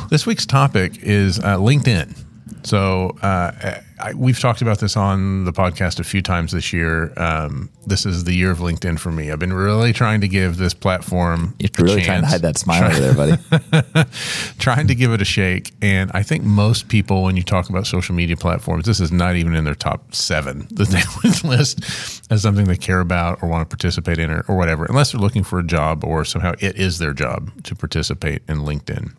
this 0.10 0.26
week's 0.26 0.46
topic 0.46 0.98
is 1.04 1.38
uh, 1.40 1.58
LinkedIn. 1.58 2.18
So 2.64 3.16
uh, 3.22 3.80
I, 4.00 4.14
we've 4.14 4.40
talked 4.40 4.62
about 4.62 4.80
this 4.80 4.96
on 4.96 5.46
the 5.46 5.52
podcast 5.52 6.00
a 6.00 6.04
few 6.04 6.22
times 6.22 6.52
this 6.52 6.72
year. 6.72 7.14
Um, 7.18 7.70
this 7.86 8.06
is 8.06 8.24
the 8.24 8.34
year 8.34 8.52
of 8.52 8.60
LinkedIn 8.60 9.00
for 9.00 9.12
me. 9.12 9.32
I've 9.32 9.40
been 9.40 9.54
really 9.54 9.94
trying 9.94 10.22
to 10.22 10.28
give 10.28 10.58
this 10.58 10.74
platform. 10.74 11.56
You're 11.60 11.70
really 11.80 12.02
trying 12.02 12.22
to 12.22 12.28
hide 12.28 12.42
that 12.42 12.58
smile 12.58 12.86
over 12.86 13.00
there, 13.00 13.14
buddy. 13.14 14.10
trying 14.60 14.88
to 14.88 14.96
give 14.96 15.12
it 15.12 15.22
a 15.22 15.26
shake. 15.26 15.74
And 15.82 16.12
I 16.14 16.24
think 16.24 16.44
most 16.44 16.88
people, 16.88 17.24
when 17.24 17.36
you 17.36 17.44
talk 17.44 17.70
about 17.70 17.88
social 17.88 18.16
media 18.16 18.38
platforms, 18.38 18.86
this 18.86 19.00
is 19.00 19.12
not 19.12 19.36
even 19.36 19.56
in 19.56 19.64
their 19.64 19.76
top 19.76 20.14
seven 20.14 20.68
that 20.72 20.88
they 20.90 21.02
would 21.24 21.44
list 21.44 22.32
as 22.32 22.42
something 22.42 22.66
they 22.66 22.78
care 22.78 23.00
about 23.00 23.42
or 23.42 23.50
want 23.50 23.70
to 23.70 23.76
participate 23.76 24.20
in 24.20 24.32
or, 24.32 24.46
or 24.48 24.56
whatever, 24.56 24.86
unless 24.86 25.12
they're 25.12 25.22
looking 25.22 25.44
for 25.44 25.60
a 25.60 25.64
job 25.64 26.04
or 26.04 26.24
somehow 26.26 26.54
it 26.60 26.78
is 26.78 27.00
their 27.00 27.14
job 27.14 27.64
to 27.64 27.76
participate 27.76 28.42
in 28.48 28.60
LinkedIn. 28.60 29.14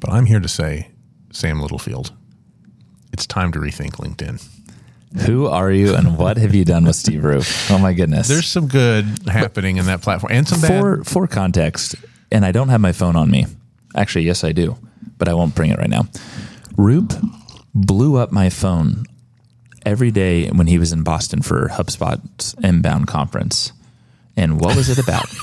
But 0.00 0.10
I'm 0.10 0.26
here 0.26 0.40
to 0.40 0.48
say, 0.48 0.90
Sam 1.30 1.60
Littlefield, 1.60 2.12
it's 3.14 3.26
time 3.26 3.50
to 3.52 3.58
rethink 3.58 3.92
LinkedIn. 3.92 4.46
Who 5.26 5.46
are 5.46 5.70
you 5.70 5.94
and 5.94 6.18
what 6.18 6.36
have 6.38 6.54
you 6.54 6.64
done 6.64 6.84
with 6.84 6.96
Steve 6.96 7.22
Roop? 7.24 7.44
Oh 7.70 7.78
my 7.78 7.92
goodness. 7.94 8.26
There's 8.28 8.48
some 8.48 8.66
good 8.66 9.06
happening 9.28 9.76
in 9.78 9.86
that 9.86 10.02
platform 10.02 10.32
and 10.32 10.46
some 10.46 10.60
bad. 10.60 10.80
for 10.80 11.04
for 11.04 11.26
context, 11.28 11.94
and 12.32 12.44
I 12.44 12.50
don't 12.52 12.68
have 12.68 12.80
my 12.80 12.92
phone 12.92 13.14
on 13.16 13.30
me. 13.30 13.46
Actually, 13.96 14.24
yes, 14.24 14.42
I 14.44 14.50
do, 14.52 14.76
but 15.18 15.28
I 15.28 15.34
won't 15.34 15.54
bring 15.54 15.70
it 15.70 15.78
right 15.78 15.88
now. 15.88 16.06
Roop 16.76 17.12
blew 17.74 18.16
up 18.16 18.32
my 18.32 18.50
phone 18.50 19.04
every 19.86 20.10
day 20.10 20.48
when 20.48 20.66
he 20.66 20.78
was 20.78 20.92
in 20.92 21.04
Boston 21.04 21.42
for 21.42 21.68
HubSpot's 21.68 22.54
inbound 22.62 23.06
conference. 23.06 23.72
And 24.36 24.60
what 24.60 24.74
was 24.76 24.88
it 24.90 24.98
about? 24.98 25.26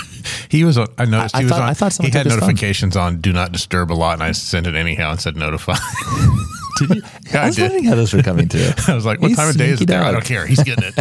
He 0.50 0.64
was. 0.66 0.78
On, 0.78 0.86
I 1.00 1.06
noticed 1.06 1.34
I- 1.34 1.40
I 1.40 1.42
he 1.42 1.46
was 1.46 1.52
thought- 1.52 1.62
on. 1.64 1.70
I 1.70 1.74
thought 1.74 1.94
he 1.98 2.12
had 2.12 2.26
his 2.26 2.34
phone. 2.36 2.42
notifications 2.42 2.96
on 2.96 3.22
Do 3.22 3.34
Not 3.34 3.52
Disturb 3.52 3.92
a 3.92 3.96
lot, 3.96 4.14
and 4.16 4.22
I 4.24 4.34
sent 4.34 4.68
it 4.68 4.76
anyhow 4.76 5.10
and 5.12 5.20
said 5.20 5.36
notify. 5.36 5.76
Did 6.78 6.90
you? 6.96 7.02
Yeah, 7.32 7.40
I 7.40 7.44
I 7.44 7.46
was 7.48 7.56
did. 7.56 7.62
wondering 7.64 7.84
how 7.86 7.96
those 7.96 8.14
were 8.14 8.24
coming 8.24 8.48
through. 8.48 8.70
I 8.88 8.96
was 8.96 9.06
like, 9.06 9.22
"What 9.22 9.30
You 9.32 9.36
time 9.36 9.50
of 9.50 9.58
day 9.58 9.70
is 9.70 9.82
it 9.82 9.88
there?" 9.88 10.04
I 10.04 10.12
don't 10.12 10.26
care. 10.26 10.46
He's 10.48 10.64
getting 10.64 10.84
it. 10.86 10.96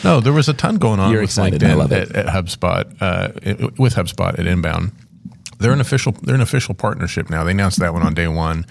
no, 0.04 0.20
there 0.20 0.32
was 0.32 0.48
a 0.48 0.54
ton 0.54 0.76
going 0.76 1.00
on 1.00 1.10
You're 1.12 1.20
with 1.22 1.30
excited. 1.30 1.60
LinkedIn 1.60 1.70
I 1.70 1.74
love 1.74 1.92
it. 1.92 2.10
At, 2.14 2.26
at 2.26 2.34
HubSpot. 2.34 2.96
Uh, 3.00 3.28
it- 3.42 3.78
with 3.78 3.94
HubSpot 3.94 4.38
at 4.38 4.46
Inbound, 4.46 4.92
they're 5.58 5.72
an 5.72 5.80
official. 5.80 6.12
They're 6.12 6.34
an 6.34 6.40
official 6.40 6.74
partnership 6.74 7.30
now. 7.30 7.44
They 7.44 7.50
announced 7.52 7.78
that 7.80 7.92
one 7.92 8.02
on 8.02 8.14
day 8.14 8.28
one. 8.28 8.66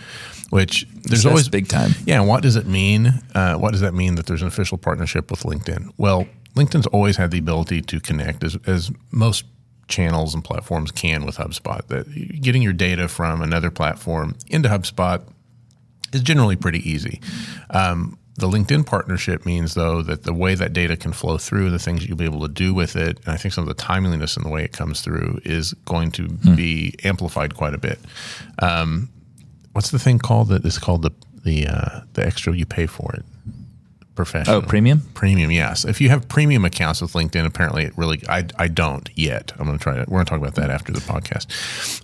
Which 0.52 0.88
there's 1.04 1.24
So 1.24 1.30
always 1.30 1.50
big 1.50 1.68
time. 1.68 1.92
Yeah, 2.06 2.20
and 2.20 2.30
what 2.30 2.44
does 2.44 2.56
it 2.56 2.68
mean? 2.68 3.08
Uh, 3.34 3.56
what 3.56 3.72
does 3.72 3.82
that 3.82 3.94
mean 3.96 4.16
that 4.16 4.28
there's 4.28 4.44
an 4.44 4.48
official 4.48 4.78
partnership 4.78 5.32
with 5.32 5.42
LinkedIn? 5.42 5.90
Well, 5.98 6.28
LinkedIn's 6.56 6.86
always 6.88 7.18
had 7.18 7.32
the 7.32 7.40
ability 7.40 7.82
to 7.82 8.00
connect, 8.00 8.44
as, 8.44 8.56
as 8.68 8.92
most 9.12 9.44
channels 9.88 10.36
and 10.36 10.44
platforms 10.44 10.92
can 10.92 11.26
with 11.26 11.38
HubSpot. 11.38 11.86
That 11.88 12.42
getting 12.42 12.62
your 12.62 12.74
data 12.74 13.08
from 13.08 13.42
another 13.42 13.72
platform 13.72 14.36
into 14.48 14.70
HubSpot 14.70 15.24
is 16.16 16.22
generally 16.22 16.56
pretty 16.56 16.88
easy. 16.90 17.22
Um, 17.70 18.18
the 18.38 18.48
LinkedIn 18.48 18.86
partnership 18.86 19.46
means, 19.46 19.76
though, 19.76 20.02
that 20.02 20.24
the 20.24 20.34
way 20.34 20.56
that 20.56 20.74
data 20.74 20.98
can 20.98 21.14
flow 21.14 21.38
through, 21.38 21.70
the 21.70 21.80
things 21.80 22.06
you'll 22.06 22.18
be 22.18 22.26
able 22.26 22.42
to 22.42 22.54
do 22.54 22.74
with 22.74 22.96
it, 22.96 23.20
and 23.24 23.30
I 23.30 23.38
think 23.38 23.54
some 23.54 23.64
of 23.64 23.70
the 23.70 23.82
timeliness 23.82 24.36
in 24.36 24.44
the 24.44 24.50
way 24.50 24.64
it 24.64 24.74
comes 24.74 25.02
through 25.02 25.40
is 25.46 25.74
going 25.86 26.12
to 26.12 26.28
be 26.56 26.96
amplified 27.04 27.56
quite 27.56 27.74
a 27.74 27.78
bit. 27.78 27.98
Um, 28.60 29.10
what's 29.72 29.92
the 29.92 30.00
thing 30.00 30.20
called 30.20 30.50
that 30.50 30.66
is 30.66 30.78
called 30.78 31.04
the 31.04 31.12
the 31.44 31.68
uh, 31.68 32.02
the 32.14 32.26
extra 32.26 32.54
you 32.54 32.66
pay 32.66 32.88
for 32.88 33.14
it? 33.14 33.24
Professional. 34.16 34.58
Oh, 34.58 34.62
premium? 34.62 35.02
Premium, 35.14 35.52
yes. 35.52 35.84
If 35.84 36.00
you 36.00 36.08
have 36.10 36.28
premium 36.30 36.64
accounts 36.64 37.02
with 37.02 37.14
LinkedIn, 37.14 37.46
apparently 37.46 37.84
it 37.84 37.98
really, 37.98 38.22
I, 38.30 38.46
I 38.58 38.70
don't 38.70 39.10
yet. 39.16 39.52
I'm 39.60 39.66
going 39.66 39.78
to 39.78 39.84
try 39.84 39.94
to, 39.96 40.00
we're 40.08 40.24
going 40.24 40.26
to 40.26 40.30
talk 40.30 40.40
about 40.40 40.56
that 40.56 40.70
after 40.70 40.94
the 40.94 41.02
podcast. 41.02 41.48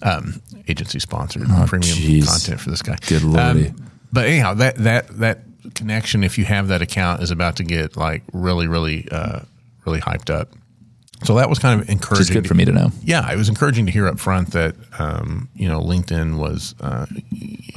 Um, 0.05 0.41
agency 0.67 0.99
sponsored 0.99 1.47
premium 1.67 1.97
jeez. 1.97 2.27
content 2.27 2.59
for 2.59 2.69
this 2.69 2.81
guy. 2.81 2.97
Good 3.07 3.23
lordy. 3.23 3.69
Um, 3.69 3.90
but 4.11 4.25
anyhow, 4.25 4.53
that, 4.55 4.75
that, 4.77 5.07
that 5.19 5.39
connection, 5.75 6.23
if 6.23 6.37
you 6.37 6.45
have 6.45 6.67
that 6.69 6.81
account, 6.81 7.21
is 7.21 7.31
about 7.31 7.57
to 7.57 7.63
get 7.63 7.95
like 7.95 8.23
really, 8.33 8.67
really, 8.67 9.07
uh, 9.11 9.41
really 9.85 9.99
hyped 9.99 10.29
up. 10.29 10.49
So 11.23 11.35
that 11.35 11.49
was 11.49 11.59
kind 11.59 11.79
of 11.79 11.89
encouraging. 11.89 12.33
Good 12.33 12.47
for 12.47 12.55
me 12.55 12.65
to 12.65 12.71
know. 12.71 12.91
Yeah, 13.03 13.31
it 13.31 13.37
was 13.37 13.47
encouraging 13.47 13.85
to 13.85 13.91
hear 13.91 14.07
up 14.07 14.19
front 14.19 14.53
that 14.53 14.75
um, 14.97 15.49
you 15.55 15.67
know 15.67 15.79
LinkedIn 15.79 16.39
was 16.39 16.73
uh, 16.81 17.05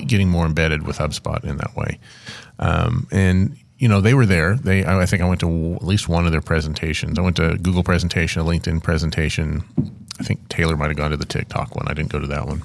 getting 0.06 0.30
more 0.30 0.46
embedded 0.46 0.86
with 0.86 0.96
HubSpot 0.96 1.44
in 1.44 1.58
that 1.58 1.76
way, 1.76 1.98
um, 2.58 3.06
and 3.12 3.56
you 3.78 3.88
know 3.88 4.00
they 4.00 4.14
were 4.14 4.24
there. 4.24 4.56
They 4.56 4.84
I 4.84 5.02
I 5.02 5.06
think 5.06 5.20
I 5.20 5.26
went 5.26 5.40
to 5.40 5.74
at 5.74 5.84
least 5.84 6.08
one 6.08 6.24
of 6.24 6.32
their 6.32 6.40
presentations. 6.40 7.18
I 7.18 7.22
went 7.22 7.36
to 7.36 7.50
a 7.50 7.58
Google 7.58 7.82
presentation, 7.82 8.40
a 8.40 8.44
LinkedIn 8.44 8.82
presentation. 8.82 9.62
I 10.18 10.22
think 10.22 10.48
Taylor 10.48 10.76
might 10.76 10.88
have 10.88 10.96
gone 10.96 11.10
to 11.10 11.16
the 11.18 11.26
TikTok 11.26 11.74
one. 11.76 11.86
I 11.86 11.92
didn't 11.92 12.12
go 12.12 12.20
to 12.20 12.26
that 12.28 12.46
one. 12.46 12.62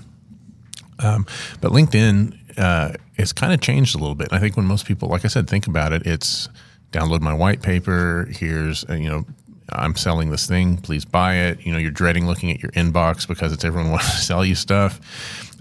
Um, 0.99 1.25
but 1.61 1.71
LinkedIn 1.71 2.37
uh, 2.59 2.93
it's 3.17 3.33
kind 3.33 3.53
of 3.53 3.61
changed 3.61 3.95
a 3.95 3.97
little 3.97 4.15
bit. 4.15 4.29
I 4.31 4.39
think 4.39 4.57
when 4.57 4.65
most 4.65 4.85
people, 4.85 5.09
like 5.09 5.25
I 5.25 5.29
said, 5.29 5.49
think 5.49 5.67
about 5.67 5.93
it, 5.93 6.05
it's 6.05 6.49
download 6.91 7.21
my 7.21 7.33
white 7.33 7.61
paper. 7.61 8.27
Here's 8.31 8.83
uh, 8.89 8.93
you 8.93 9.09
know 9.09 9.25
I'm 9.71 9.95
selling 9.95 10.29
this 10.29 10.47
thing. 10.47 10.77
Please 10.77 11.05
buy 11.05 11.35
it. 11.35 11.65
You 11.65 11.71
know 11.71 11.77
you're 11.79 11.91
dreading 11.91 12.27
looking 12.27 12.51
at 12.51 12.61
your 12.61 12.71
inbox 12.73 13.27
because 13.27 13.53
it's 13.53 13.63
everyone 13.63 13.91
wants 13.91 14.11
to 14.11 14.17
sell 14.17 14.43
you 14.43 14.55
stuff, 14.55 14.99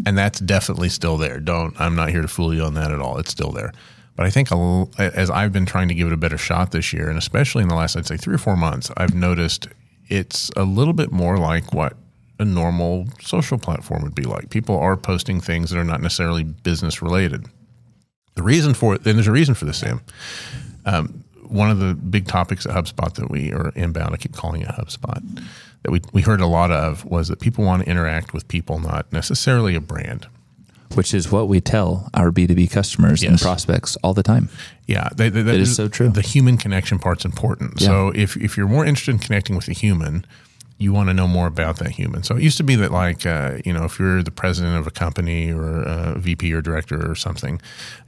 and 0.07 0.19
that's 0.19 0.41
definitely 0.41 0.89
still 0.89 1.17
there. 1.17 1.41
Don't 1.41 1.79
I'm 1.81 1.95
not 1.95 2.11
here 2.11 2.23
to 2.23 2.29
fool 2.29 2.53
you 2.53 2.63
on 2.63 2.75
that 2.75 2.91
at 2.91 3.01
all. 3.01 3.19
It's 3.19 3.31
still 3.31 3.53
there. 3.53 3.73
But 4.17 4.27
I 4.27 4.31
think 4.31 4.49
as 4.99 5.31
I've 5.31 5.53
been 5.53 5.67
trying 5.67 5.87
to 5.89 5.95
give 5.95 6.09
it 6.09 6.13
a 6.13 6.17
better 6.17 6.39
shot 6.39 6.73
this 6.73 6.93
year, 6.93 7.09
and 7.09 7.17
especially 7.17 7.63
in 7.63 7.69
the 7.69 7.77
last 7.77 7.97
I'd 7.97 8.07
say 8.07 8.17
three 8.17 8.35
or 8.35 8.39
four 8.39 8.57
months, 8.57 8.91
I've 8.97 9.15
noticed 9.15 9.69
it's 10.09 10.51
a 10.57 10.65
little 10.65 10.93
bit 10.93 11.13
more 11.13 11.39
like 11.39 11.73
what 11.73 11.97
a 12.39 12.45
normal 12.45 13.07
social 13.21 13.59
platform 13.59 14.03
would 14.03 14.15
be 14.15 14.23
like. 14.23 14.51
People 14.51 14.79
are 14.79 14.97
posting 14.97 15.41
things 15.41 15.71
that 15.71 15.79
are 15.79 15.85
not 15.85 16.01
necessarily 16.01 16.45
business 16.45 17.03
related. 17.03 17.47
The 18.35 18.43
reason 18.43 18.75
for 18.75 18.95
it, 18.95 19.07
and 19.07 19.17
there's 19.17 19.27
a 19.27 19.33
reason 19.33 19.55
for 19.55 19.65
this, 19.65 19.79
Sam. 19.79 20.01
Um, 20.87 21.25
one 21.49 21.71
of 21.71 21.79
the 21.81 21.95
big 21.95 22.27
topics 22.27 22.67
at 22.67 22.73
HubSpot 22.73 23.13
that 23.15 23.31
we 23.31 23.53
are 23.53 23.73
inbound, 23.75 24.15
I 24.15 24.19
keep 24.19 24.35
calling 24.35 24.63
it 24.63 24.69
HubSpot. 24.69 25.23
that 25.83 25.91
we, 25.91 26.01
we 26.13 26.23
heard 26.23 26.41
a 26.41 26.47
lot 26.47 26.71
of 26.71 27.05
was 27.05 27.29
that 27.29 27.41
people 27.41 27.65
want 27.65 27.83
to 27.85 27.91
interact 27.91 28.33
with 28.35 28.47
people, 28.49 28.79
not 28.79 29.11
necessarily 29.13 29.75
a 29.75 29.81
brand. 29.81 30.27
which 30.95 31.13
is 31.13 31.31
what 31.33 31.49
we 31.49 31.61
tell 31.61 32.09
our 32.15 32.31
B2B 32.31 32.71
customers 32.71 33.23
and 33.23 33.39
prospects 33.41 33.97
all 34.03 34.15
the 34.15 34.23
time. 34.23 34.49
Yeah, 34.87 35.09
they, 35.15 35.29
they, 35.29 35.41
It 35.41 35.61
is 35.61 35.75
so 35.77 35.89
true. 35.89 36.09
The 36.09 36.23
human 36.23 36.57
connection 36.57 36.99
part's 36.99 37.25
important. 37.25 37.81
So 37.81 38.11
if 38.15 38.37
if 38.37 38.57
you're 38.57 38.69
more 38.69 38.87
interested 38.87 39.13
in 39.13 39.19
connecting 39.19 39.55
with 39.57 39.69
a 39.69 39.75
human, 39.75 40.25
you 40.79 40.93
want 40.93 41.09
to 41.09 41.15
know 41.15 41.27
more 41.27 41.49
about 41.49 41.79
that 41.81 41.91
human. 41.91 42.23
So 42.23 42.37
it 42.37 42.43
used 42.43 42.57
to 42.59 42.63
be 42.63 42.77
that 42.77 42.93
like 42.93 43.27
uh, 43.27 43.59
you 43.65 43.73
know 43.73 43.85
if 43.85 43.99
you're 43.99 44.23
the 44.23 44.31
president 44.31 44.77
of 44.77 44.87
a 44.87 44.91
company 44.91 45.53
or 45.53 45.83
a 45.83 46.19
VP 46.19 46.53
or 46.53 46.63
director 46.63 47.11
or 47.11 47.15
something, 47.15 47.61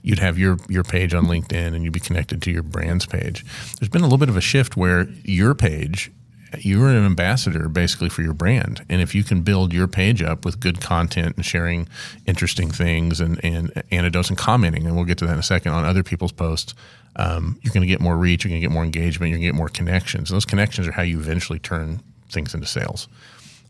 you'd 0.03 0.21
have 0.21 0.39
your 0.39 0.57
your 0.69 0.85
page 0.85 1.13
on 1.13 1.27
LinkedIn 1.27 1.75
and 1.75 1.83
you'd 1.83 1.93
be 1.93 2.01
connected 2.01 2.41
to 2.43 2.51
your 2.51 2.63
brand's 2.63 3.07
page. 3.07 3.45
There's 3.79 3.91
been 3.91 4.03
a 4.03 4.05
little 4.05 4.19
bit 4.19 4.29
of 4.29 4.37
a 4.37 4.41
shift 4.41 4.77
where 4.77 5.09
your 5.25 5.55
page 5.55 6.11
you're 6.59 6.89
an 6.89 7.05
ambassador 7.07 7.69
basically 7.69 8.09
for 8.09 8.23
your 8.23 8.33
brand. 8.33 8.85
And 8.89 9.01
if 9.01 9.15
you 9.15 9.23
can 9.23 9.43
build 9.43 9.73
your 9.73 9.87
page 9.87 10.23
up 10.23 10.45
with 10.45 10.61
good 10.61 10.81
content 10.81 11.37
and 11.37 11.45
sharing 11.45 11.89
interesting 12.27 12.71
things 12.71 13.21
and, 13.21 13.43
and 13.45 13.83
anecdotes 13.91 14.29
and 14.29 14.39
commenting, 14.39 14.87
and 14.87 14.97
we'll 14.97 15.05
get 15.05 15.19
to 15.19 15.27
that 15.27 15.35
in 15.35 15.39
a 15.39 15.45
second 15.45 15.73
on 15.73 15.85
other 15.85 16.03
people's 16.03 16.33
posts, 16.33 16.75
um, 17.17 17.59
you're 17.63 17.73
going 17.73 17.83
to 17.83 17.87
get 17.87 18.01
more 18.01 18.17
reach, 18.17 18.45
you're 18.45 18.51
going 18.51 18.61
to 18.61 18.67
get 18.67 18.73
more 18.73 18.85
engagement, 18.85 19.31
you're 19.31 19.39
going 19.39 19.47
to 19.47 19.53
get 19.53 19.55
more 19.55 19.69
connections. 19.69 20.31
And 20.31 20.37
those 20.37 20.45
connections 20.45 20.89
are 20.89 20.93
how 20.93 21.03
you 21.03 21.19
eventually 21.21 21.59
turn 21.59 22.01
things 22.31 22.55
into 22.55 22.67
sales. 22.67 23.09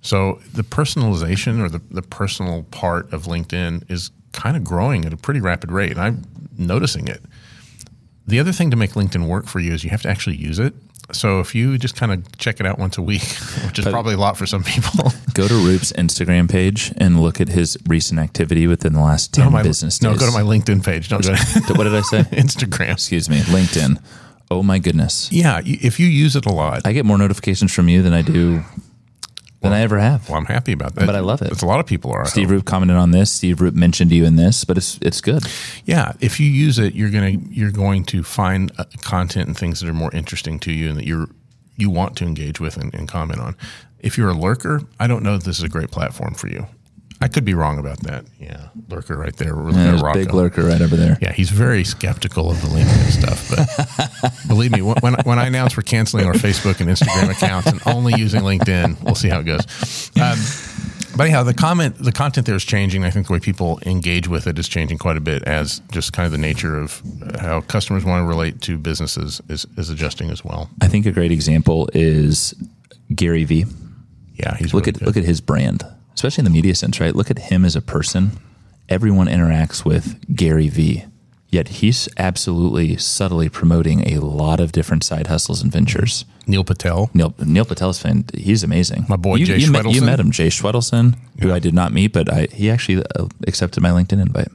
So 0.03 0.41
the 0.55 0.63
personalization 0.63 1.61
or 1.63 1.69
the, 1.69 1.81
the 1.91 2.03
personal 2.03 2.63
part 2.71 3.13
of 3.13 3.25
LinkedIn 3.25 3.91
is 3.91 4.11
kind 4.33 4.57
of 4.57 4.65
growing 4.65 5.05
at 5.05 5.13
a 5.13 5.17
pretty 5.17 5.41
rapid 5.41 5.71
rate. 5.71 5.93
And 5.93 6.01
I'm 6.01 6.23
noticing 6.57 7.09
it. 7.09 7.23
The 8.27 8.39
other 8.39 8.53
thing 8.53 8.71
to 8.71 8.77
make 8.77 8.93
LinkedIn 8.93 9.27
work 9.27 9.47
for 9.47 9.61
you 9.61 9.73
is 9.73 9.85
you 9.85 9.91
have 9.91 10.03
to 10.03 10.09
actually 10.09 10.37
use 10.37 10.59
it. 10.59 10.75
So 11.13 11.41
if 11.41 11.55
you 11.57 11.77
just 11.77 11.97
kind 11.97 12.13
of 12.13 12.39
check 12.39 12.61
it 12.61 12.67
out 12.67 12.79
once 12.79 12.97
a 12.97 13.03
week, 13.03 13.23
which 13.67 13.79
is 13.79 13.85
probably 13.85 14.15
a 14.15 14.19
lot 14.19 14.37
for 14.37 14.47
some 14.47 14.63
people, 14.63 15.13
Go 15.35 15.49
to 15.49 15.55
Roop's 15.55 15.93
Instagram 15.93 16.51
page 16.51 16.93
and 16.97 17.21
look 17.21 17.41
at 17.41 17.49
his 17.49 17.79
recent 17.87 18.21
activity 18.21 18.67
within 18.67 18.93
the 18.93 19.01
last 19.01 19.33
10 19.35 19.45
go 19.45 19.49
to 19.49 19.53
my, 19.53 19.63
business 19.63 19.99
days. 19.99 20.11
no, 20.11 20.19
go 20.19 20.27
to 20.27 20.33
my 20.33 20.43
LinkedIn 20.43 20.85
page. 20.85 21.09
Don't 21.09 21.23
go 21.23 21.35
to 21.35 21.75
what 21.75 21.85
did 21.85 21.95
I 21.95 22.01
say? 22.03 22.23
Instagram. 22.33 22.93
Excuse 22.93 23.29
me, 23.29 23.39
LinkedIn. 23.41 24.03
Oh 24.51 24.63
my 24.63 24.79
goodness. 24.79 25.31
Yeah, 25.31 25.61
if 25.65 26.01
you 26.01 26.07
use 26.07 26.35
it 26.35 26.45
a 26.47 26.53
lot, 26.53 26.83
I 26.85 26.93
get 26.93 27.05
more 27.05 27.19
notifications 27.19 27.73
from 27.73 27.89
you 27.89 28.03
than 28.03 28.13
I 28.13 28.23
do 28.23 28.65
than 29.61 29.73
I 29.73 29.83
ever 29.83 29.99
have. 29.99 30.29
well, 30.29 30.39
I'm 30.39 30.47
happy 30.47 30.73
about 30.73 30.95
that. 30.95 31.07
But 31.07 31.15
I 31.15 31.21
love 31.21 31.43
it. 31.43 31.53
It's 31.53 31.63
a 31.63 31.67
lot 31.67 31.81
of 31.81 31.87
people 31.87 32.11
are. 32.13 32.25
Steve. 32.27 32.51
Roop 32.51 32.65
commented 32.65 32.97
on 32.97 33.11
this. 33.11 33.31
Steve 33.31 33.61
Roop 33.61 33.75
mentioned 33.75 34.11
you 34.11 34.25
in 34.25 34.37
this, 34.37 34.65
but 34.65 34.77
it's 34.77 34.99
it's 35.03 35.21
good. 35.21 35.47
Yeah, 35.85 36.13
if 36.21 36.41
you 36.41 36.47
use 36.47 36.79
it, 36.79 36.95
you're 36.95 37.11
gonna 37.11 37.31
you're 37.51 37.71
going 37.71 38.05
to 38.07 38.23
find 38.23 38.73
uh, 38.79 38.85
content 39.03 39.47
and 39.49 39.57
things 39.57 39.81
that 39.81 39.89
are 39.89 39.95
more 39.95 40.13
interesting 40.15 40.59
to 40.61 40.73
you 40.73 40.89
and 40.89 40.99
that 40.99 41.07
you're 41.07 41.29
you 41.77 41.91
want 41.91 42.17
to 42.17 42.25
engage 42.25 42.59
with 42.61 42.77
and, 42.77 42.93
and 42.95 43.07
comment 43.09 43.41
on. 43.41 43.57
If 44.01 44.17
you're 44.19 44.31
a 44.31 44.35
lurker, 44.35 44.83
I 44.99 45.07
don't 45.07 45.23
know 45.23 45.37
that 45.37 45.45
this 45.45 45.59
is 45.59 45.65
a 45.65 45.69
great 45.69 45.91
platform 45.91 46.35
for 46.35 46.49
you. 46.49 46.67
I 47.23 47.29
could 47.29 47.45
be 47.45 47.55
wrong 47.55 47.79
about 47.79 48.01
that. 48.01 48.25
Yeah, 48.39 48.69
lurker 48.89 49.17
right 49.17 49.37
there. 49.37 49.55
Yeah, 49.55 49.69
at 49.69 49.75
there's 49.77 50.03
a 50.03 50.13
big 50.15 50.33
lurker 50.33 50.63
right 50.65 50.81
over 50.81 50.97
there. 50.97 51.19
Yeah, 51.21 51.33
he's 51.33 51.51
very 51.51 51.85
skeptical 51.85 52.51
of 52.51 52.61
the 52.63 52.69
LinkedIn 52.69 53.11
stuff. 53.11 54.21
But 54.21 54.33
believe 54.49 54.73
me, 54.73 54.81
when, 54.83 55.15
when 55.25 55.39
I 55.39 55.47
announce 55.47 55.77
we're 55.77 55.83
canceling 55.83 56.27
our 56.27 56.33
Facebook 56.33 56.81
and 56.81 56.89
Instagram 56.89 57.31
accounts 57.31 57.69
and 57.69 57.81
only 57.87 58.15
using 58.19 58.41
LinkedIn, 58.41 59.03
we'll 59.03 59.15
see 59.15 59.29
how 59.29 59.41
it 59.41 59.45
goes. 59.45 60.11
Um, 60.21 60.39
but 61.17 61.25
anyhow, 61.25 61.43
the 61.43 61.53
comment, 61.53 61.99
the 61.99 62.13
content 62.13 62.47
there 62.47 62.55
is 62.55 62.65
changing. 62.65 63.05
I 63.05 63.11
think 63.11 63.27
the 63.27 63.33
way 63.35 63.41
people 63.41 63.81
engage 63.85 64.27
with 64.29 64.47
it 64.47 64.59
is 64.59 64.69
changing 64.69 64.97
quite 64.99 65.17
a 65.17 65.21
bit 65.21 65.43
as 65.43 65.81
just 65.91 66.13
kind 66.15 66.25
of 66.25 66.33
the 66.33 66.39
nature 66.39 66.79
of 66.79 67.03
how 67.41 67.61
customers 67.63 68.05
want 68.05 68.23
to 68.23 68.27
relate 68.27 68.63
to 68.63 68.79
businesses 68.79 69.43
is, 69.49 69.67
is 69.77 69.91
adjusting 69.91 70.31
as 70.31 70.43
well. 70.45 70.71
I 70.81 70.89
think 70.89 71.05
a 71.07 71.13
great 71.13 71.33
example 71.33 71.91
is 71.93 72.55
Gary 73.15 73.45
Vee. 73.45 73.67
Yeah, 74.37 74.57
he's 74.57 74.73
Look 74.73 74.87
really 74.87 74.95
at 74.95 74.99
good. 75.01 75.07
look 75.07 75.17
at 75.19 75.25
his 75.25 75.41
brand, 75.43 75.85
especially 76.15 76.43
in 76.43 76.45
the 76.47 76.51
media 76.51 76.75
sense, 76.75 77.01
right? 77.01 77.15
Look 77.15 77.31
at 77.31 77.39
him 77.39 77.65
as 77.65 77.77
a 77.77 77.81
person. 77.81 78.33
Everyone 78.89 79.29
interacts 79.29 79.85
with 79.85 80.19
Gary 80.35 80.69
Vee, 80.69 81.05
yet 81.49 81.69
he's 81.69 82.09
absolutely 82.19 82.97
subtly 82.97 83.49
promoting 83.49 84.09
a 84.09 84.21
lot 84.21 84.61
of 84.61 84.73
different 84.73 85.05
side 85.05 85.29
hustles 85.29 85.63
and 85.63 85.71
ventures. 85.71 86.25
Neil 86.47 86.65
Patel. 86.65 87.11
Neil 87.15 87.35
Neil 87.39 87.65
Patel's 87.65 88.01
fan. 88.01 88.25
He's 88.35 88.63
amazing. 88.63 89.07
My 89.09 89.17
boy 89.17 89.37
you, 89.37 89.47
Jay 89.47 89.59
you 89.59 89.71
met, 89.71 89.89
you 89.91 90.03
met 90.03 90.19
him, 90.19 90.33
Jay 90.33 90.49
Schwedelson, 90.49 91.17
who 91.41 91.53
I 91.53 91.61
did 91.61 91.75
not 91.75 91.93
meet, 91.93 92.13
but 92.13 92.33
I 92.33 92.49
he 92.53 92.71
actually 92.71 93.05
uh, 93.17 93.27
accepted 93.47 93.81
my 93.83 93.91
LinkedIn 93.91 94.21
invite. 94.21 94.49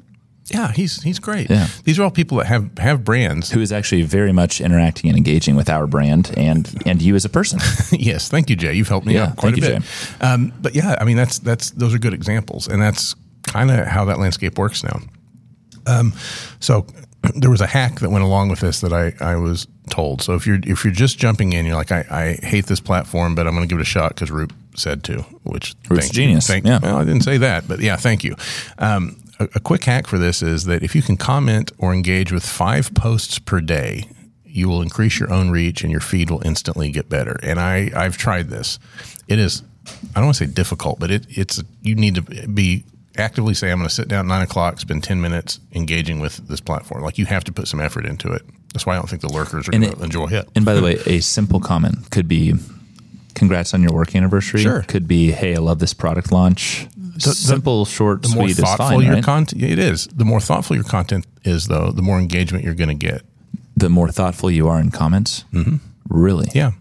Yeah, 0.47 0.71
he's 0.71 1.01
he's 1.01 1.17
great. 1.19 1.49
Yeah. 1.49 1.67
These 1.85 1.97
are 1.97 2.03
all 2.03 2.11
people 2.11 2.37
that 2.37 2.45
have 2.47 2.77
have 2.77 3.03
brands. 3.03 3.49
Who 3.51 3.61
is 3.61 3.71
actually 3.71 4.03
very 4.03 4.31
much 4.31 4.61
interacting 4.61 5.09
and 5.09 5.17
engaging 5.17 5.55
with 5.55 5.69
our 5.69 5.87
brand 5.87 6.31
and 6.37 6.71
and 6.85 7.01
you 7.01 7.15
as 7.15 7.25
a 7.25 7.29
person. 7.29 7.59
yes, 7.91 8.29
thank 8.29 8.49
you, 8.49 8.55
Jay. 8.55 8.73
You've 8.73 8.87
helped 8.87 9.07
me 9.07 9.15
Yeah, 9.15 9.27
out 9.29 9.37
quite 9.37 9.53
a 9.53 9.57
you, 9.57 9.61
bit. 9.61 9.83
Um, 10.21 10.53
but 10.61 10.75
yeah, 10.75 10.97
I 11.01 11.03
mean 11.05 11.17
that's 11.17 11.39
that's 11.39 11.71
those 11.71 11.95
are 11.95 11.97
good 11.99 12.13
examples, 12.13 12.67
and 12.67 12.79
that's 12.81 13.15
kind 13.43 13.71
of 13.71 13.87
how 13.87 14.05
that 14.05 14.19
landscape 14.19 14.57
works 14.59 14.83
now. 14.83 14.99
Um, 15.87 16.13
so 16.59 16.85
there 17.35 17.49
was 17.49 17.61
a 17.61 17.67
hack 17.67 17.99
that 18.01 18.11
went 18.11 18.23
along 18.23 18.49
with 18.49 18.59
this 18.59 18.81
that 18.81 18.93
I, 18.93 19.13
I 19.19 19.35
was 19.37 19.67
told. 19.89 20.21
So 20.21 20.35
if 20.35 20.45
you're 20.45 20.59
if 20.63 20.83
you're 20.83 20.93
just 20.93 21.17
jumping 21.17 21.53
in, 21.53 21.65
you're 21.65 21.75
like 21.75 21.91
I, 21.91 22.05
I 22.41 22.45
hate 22.45 22.67
this 22.67 22.79
platform, 22.79 23.33
but 23.33 23.47
I'm 23.47 23.55
going 23.55 23.67
to 23.67 23.71
give 23.71 23.79
it 23.79 23.81
a 23.81 23.85
shot 23.85 24.09
because 24.13 24.29
Roop 24.29 24.53
said 24.75 25.03
to. 25.05 25.23
Which 25.43 25.73
Roop's 25.89 26.03
thank 26.05 26.13
genius, 26.13 26.47
You. 26.49 26.53
Thank, 26.53 26.65
yeah. 26.65 26.79
Well, 26.81 26.97
I 26.97 27.03
didn't 27.03 27.23
say 27.23 27.37
that, 27.37 27.67
but 27.67 27.79
yeah, 27.79 27.95
thank 27.95 28.23
you. 28.23 28.35
Um, 28.77 29.17
a, 29.39 29.45
a 29.55 29.59
quick 29.59 29.83
hack 29.83 30.07
for 30.07 30.17
this 30.17 30.41
is 30.41 30.65
that 30.65 30.83
if 30.83 30.95
you 30.95 31.01
can 31.01 31.17
comment 31.17 31.71
or 31.77 31.93
engage 31.93 32.31
with 32.31 32.45
five 32.45 32.93
posts 32.93 33.39
per 33.39 33.61
day, 33.61 34.09
you 34.43 34.69
will 34.69 34.81
increase 34.81 35.19
your 35.19 35.31
own 35.31 35.49
reach 35.49 35.83
and 35.83 35.91
your 35.91 36.01
feed 36.01 36.29
will 36.29 36.45
instantly 36.45 36.89
get 36.91 37.09
better. 37.09 37.37
And 37.43 37.59
I, 37.59 37.91
I've 37.95 38.17
tried 38.17 38.49
this. 38.49 38.79
It 39.27 39.37
is, 39.39 39.63
I 39.87 40.15
don't 40.15 40.25
want 40.25 40.37
to 40.37 40.47
say 40.47 40.51
difficult, 40.51 40.99
but 40.99 41.11
it, 41.11 41.25
it's, 41.29 41.61
you 41.81 41.95
need 41.95 42.15
to 42.15 42.21
be 42.21 42.85
actively 43.17 43.53
say, 43.53 43.71
I'm 43.71 43.79
going 43.79 43.89
to 43.89 43.93
sit 43.93 44.07
down 44.07 44.25
at 44.25 44.29
nine 44.29 44.41
o'clock, 44.41 44.79
spend 44.79 45.03
10 45.03 45.19
minutes 45.19 45.59
engaging 45.73 46.19
with 46.19 46.47
this 46.47 46.61
platform. 46.61 47.03
Like 47.03 47.17
you 47.17 47.25
have 47.25 47.43
to 47.45 47.51
put 47.51 47.67
some 47.67 47.81
effort 47.81 48.05
into 48.05 48.31
it. 48.31 48.43
That's 48.73 48.85
why 48.85 48.93
I 48.93 48.95
don't 48.97 49.09
think 49.09 49.21
the 49.21 49.31
lurkers 49.31 49.67
are 49.67 49.71
going 49.71 49.89
to 49.89 50.03
enjoy 50.03 50.27
it. 50.27 50.49
And 50.55 50.65
by 50.65 50.73
the 50.73 50.81
way, 50.81 50.97
a 51.05 51.19
simple 51.21 51.59
comment 51.59 52.11
could 52.11 52.27
be 52.27 52.53
congrats 53.33 53.73
on 53.73 53.81
your 53.81 53.93
work 53.93 54.15
anniversary. 54.15 54.61
Sure. 54.61 54.81
Could 54.83 55.07
be, 55.07 55.31
hey, 55.31 55.55
I 55.55 55.59
love 55.59 55.79
this 55.79 55.93
product 55.93 56.31
launch. 56.31 56.87
The- 57.23 57.33
simple, 57.33 57.85
short, 57.85 58.21
the 58.23 58.29
more 58.29 58.49
thoughtful 58.49 58.87
fine, 58.87 59.01
your 59.01 59.13
right? 59.15 59.23
content, 59.23 59.61
it 59.63 59.79
is. 59.79 60.07
The 60.07 60.25
more 60.25 60.39
thoughtful 60.39 60.75
your 60.75 60.85
content 60.85 61.25
is, 61.43 61.67
though, 61.67 61.91
the 61.91 62.01
more 62.01 62.19
engagement 62.19 62.63
you're 62.63 62.73
going 62.75 62.89
to 62.99 63.07
get. 63.07 63.21
the 63.77 63.89
more 63.89 64.09
thoughtful 64.09 64.49
you 64.51 64.67
are 64.67 64.79
in 64.79 64.89
comments. 64.91 65.43
Mm-hmm. 65.53 65.77
Really? 66.09 66.47
Yeah. 66.53 66.71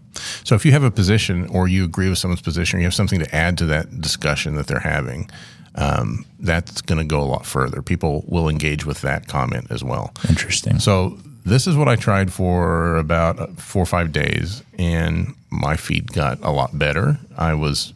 So 0.45 0.55
if 0.55 0.65
you 0.65 0.71
have 0.71 0.83
a 0.83 0.91
position 0.91 1.45
or 1.47 1.67
you 1.67 1.83
agree 1.83 2.07
with 2.09 2.17
someone's 2.17 2.41
position 2.41 2.77
or 2.77 2.79
you 2.81 2.85
have 2.85 2.93
something 2.93 3.19
to 3.19 3.35
add 3.35 3.57
to 3.57 3.65
that 3.65 3.99
discussion 3.99 4.55
that 4.55 4.67
they're 4.67 4.79
having, 4.79 5.29
um, 5.75 6.25
that's 6.39 6.81
going 6.81 6.99
to 6.99 7.03
go 7.03 7.19
a 7.21 7.25
lot 7.25 7.45
further. 7.45 7.81
People 7.81 8.23
will 8.27 8.47
engage 8.47 8.85
with 8.85 9.01
that 9.01 9.27
comment 9.27 9.67
as 9.71 9.83
well. 9.83 10.13
Interesting. 10.29 10.79
So 10.79 11.17
this 11.45 11.67
is 11.67 11.75
what 11.75 11.89
I 11.89 11.97
tried 11.97 12.31
for 12.31 12.95
about 12.95 13.57
four 13.59 13.83
or 13.83 13.85
five 13.85 14.13
days, 14.13 14.63
and 14.79 15.35
my 15.49 15.75
feed 15.75 16.13
got 16.13 16.39
a 16.43 16.51
lot 16.51 16.77
better. 16.79 17.17
I 17.37 17.55
was 17.55 17.93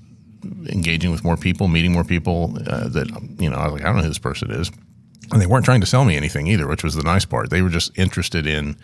engaging 0.67 1.11
with 1.11 1.23
more 1.23 1.37
people, 1.37 1.67
meeting 1.67 1.91
more 1.91 2.03
people 2.03 2.57
uh, 2.67 2.87
that 2.89 3.07
you 3.39 3.49
know. 3.49 3.57
I 3.57 3.65
was 3.65 3.73
like, 3.73 3.81
I 3.83 3.85
don't 3.85 3.97
know 3.97 4.03
who 4.03 4.07
this 4.09 4.17
person 4.19 4.51
is, 4.51 4.71
and 5.31 5.41
they 5.41 5.45
weren't 5.47 5.65
trying 5.65 5.81
to 5.81 5.87
sell 5.87 6.05
me 6.05 6.15
anything 6.15 6.47
either, 6.47 6.67
which 6.67 6.83
was 6.83 6.95
the 6.95 7.03
nice 7.03 7.25
part. 7.25 7.49
They 7.49 7.61
were 7.61 7.69
just 7.69 7.97
interested 7.97 8.45
in 8.47 8.75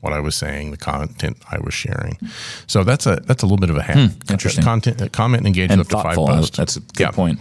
what 0.00 0.12
I 0.12 0.20
was 0.20 0.34
saying, 0.34 0.70
the 0.70 0.76
content 0.76 1.38
I 1.50 1.58
was 1.60 1.72
sharing. 1.72 2.18
So 2.66 2.84
that's 2.84 3.06
a 3.06 3.16
that's 3.24 3.42
a 3.42 3.46
little 3.46 3.58
bit 3.58 3.70
of 3.70 3.76
a 3.76 3.82
hack. 3.82 3.96
Hmm, 4.10 4.32
interesting. 4.32 4.64
Content, 4.64 5.00
uh, 5.00 5.08
comment, 5.08 5.40
and 5.40 5.46
engage 5.46 5.70
and 5.70 5.78
with 5.78 5.86
up 5.94 5.98
to 5.98 6.02
five 6.08 6.14
thoughtful. 6.16 6.26
posts. 6.36 6.56
That's 6.56 6.76
a 6.76 6.80
good 6.80 7.00
Yeah. 7.00 7.10
point. 7.10 7.40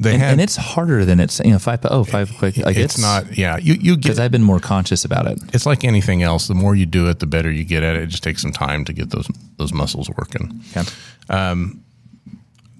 They 0.00 0.14
And, 0.14 0.22
had, 0.22 0.32
and 0.32 0.40
it's 0.40 0.56
harder 0.56 1.04
than 1.04 1.20
it's, 1.20 1.40
you 1.40 1.52
know, 1.52 1.58
five, 1.58 1.80
oh, 1.84 2.04
five 2.04 2.32
quick. 2.38 2.56
Like 2.56 2.76
it's, 2.76 2.98
not. 2.98 3.38
Yeah, 3.38 3.56
you 3.58 3.74
you 3.74 3.94
get 3.96 4.02
because 4.02 4.18
I've 4.18 4.32
been 4.32 4.42
more 4.42 4.58
conscious 4.60 5.04
about 5.04 5.26
it. 5.26 5.38
it's 5.54 5.66
like 5.66 5.84
anything 5.84 6.22
else. 6.22 6.48
The 6.48 6.54
more 6.54 6.74
you 6.74 6.84
do 6.86 7.08
it, 7.08 7.20
the 7.20 7.26
better 7.26 7.50
you 7.50 7.64
get 7.64 7.82
at 7.82 7.96
it. 7.96 8.02
It 8.02 8.06
just 8.08 8.22
takes 8.22 8.42
some 8.42 8.52
time 8.52 8.84
to 8.86 8.92
get 8.92 9.10
those 9.10 9.28
those 9.56 9.72
muscles 9.72 10.10
working. 10.18 10.60
Okay. 10.76 10.88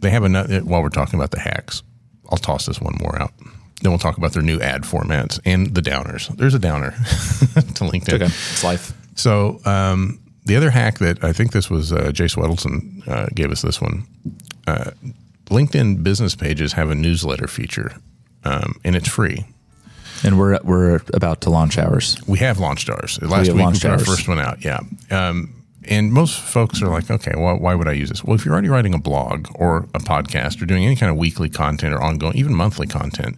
They 0.01 0.11
have 0.11 0.25
another. 0.25 0.61
While 0.61 0.83
we're 0.83 0.91
talking 0.91 1.19
about 1.19 1.31
the 1.31 1.41
hacks, 1.41 1.83
I'll 2.31 2.37
toss 2.39 2.67
this 2.67 2.81
one 2.81 2.95
more 3.01 3.21
out. 3.21 3.33
Then 3.81 3.91
we'll 3.91 3.99
talk 3.99 4.19
about 4.19 4.33
their 4.33 4.43
new 4.43 4.61
ad 4.61 4.83
formats 4.83 5.41
and 5.45 5.75
the 5.75 5.81
downers. 5.81 6.29
There's 6.37 6.55
a 6.55 6.59
downer 6.59 6.91
to 7.55 7.85
LinkedIn. 7.85 8.15
Okay. 8.15 8.27
It's 8.27 8.65
life. 8.65 8.93
So 9.15 9.61
um, 9.65 10.21
the 10.45 10.57
other 10.57 10.71
hack 10.71 10.99
that 10.99 11.25
I 11.25 11.33
think 11.33 11.53
this 11.53 11.71
was 11.71 11.93
uh, 11.93 12.13
Jay 12.13 12.25
Schwedelson 12.25 13.07
uh, 13.09 13.27
gave 13.35 13.51
us 13.51 13.63
this 13.63 13.81
one. 13.81 14.07
Uh, 14.67 14.91
LinkedIn 15.47 16.03
business 16.03 16.35
pages 16.35 16.73
have 16.73 16.91
a 16.91 16.95
newsletter 16.95 17.47
feature, 17.47 17.93
um, 18.45 18.81
and 18.85 18.97
it's 18.97 19.09
free. 19.09 19.47
And 20.23 20.39
we're 20.39 20.59
we're 20.63 21.01
about 21.13 21.43
to 21.43 21.51
launch 21.51 21.77
ours. 21.77 22.17
We 22.27 22.39
have 22.39 22.59
launched 22.59 22.89
ours. 22.89 23.21
Last 23.21 23.33
have 23.33 23.49
week 23.49 23.55
we 23.57 23.63
launched 23.63 23.83
put 23.83 23.91
our 23.91 23.99
ours. 23.99 24.07
first 24.07 24.29
one 24.29 24.39
out. 24.39 24.65
Yeah. 24.65 24.81
Um, 25.11 25.65
and 25.87 26.13
most 26.13 26.41
folks 26.41 26.81
are 26.81 26.89
like, 26.89 27.11
okay, 27.11 27.33
well, 27.37 27.59
why 27.59 27.75
would 27.75 27.89
I 27.89 27.93
use 27.93 28.09
this? 28.09 28.25
Well, 28.25 28.35
if 28.35 28.45
you're 28.45 28.55
already 28.55 28.71
writing 28.71 28.95
a 28.95 28.99
blog 28.99 29.49
or 29.55 29.79
a 29.95 29.99
podcast 29.99 30.63
or 30.63 30.67
doing 30.67 30.85
any 30.85 30.97
kind 30.97 31.11
of 31.11 31.19
weekly 31.19 31.51
content 31.51 31.93
or 31.93 32.03
ongoing, 32.03 32.37
even 32.37 32.55
monthly 32.55 32.87
content, 32.87 33.37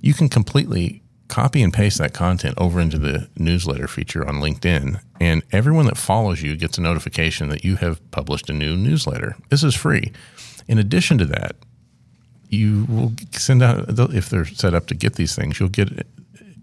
you 0.00 0.14
can 0.14 0.30
completely 0.30 1.02
copy 1.28 1.62
and 1.62 1.72
paste 1.72 1.98
that 1.98 2.14
content 2.14 2.54
over 2.58 2.80
into 2.80 2.98
the 2.98 3.28
newsletter 3.36 3.88
feature 3.88 4.26
on 4.26 4.36
LinkedIn, 4.36 5.00
and 5.20 5.42
everyone 5.52 5.86
that 5.86 5.96
follows 5.96 6.42
you 6.42 6.56
gets 6.56 6.78
a 6.78 6.80
notification 6.80 7.48
that 7.48 7.64
you 7.64 7.76
have 7.76 7.98
published 8.10 8.48
a 8.48 8.52
new 8.52 8.76
newsletter. 8.76 9.36
This 9.50 9.64
is 9.64 9.74
free. 9.74 10.12
In 10.66 10.78
addition 10.78 11.18
to 11.18 11.24
that, 11.26 11.56
you 12.48 12.86
will 12.88 13.12
send 13.32 13.62
out 13.62 13.86
if 14.14 14.30
they're 14.30 14.44
set 14.46 14.74
up 14.74 14.86
to 14.86 14.94
get 14.94 15.14
these 15.14 15.34
things. 15.34 15.58
You'll 15.60 15.68
get 15.68 16.06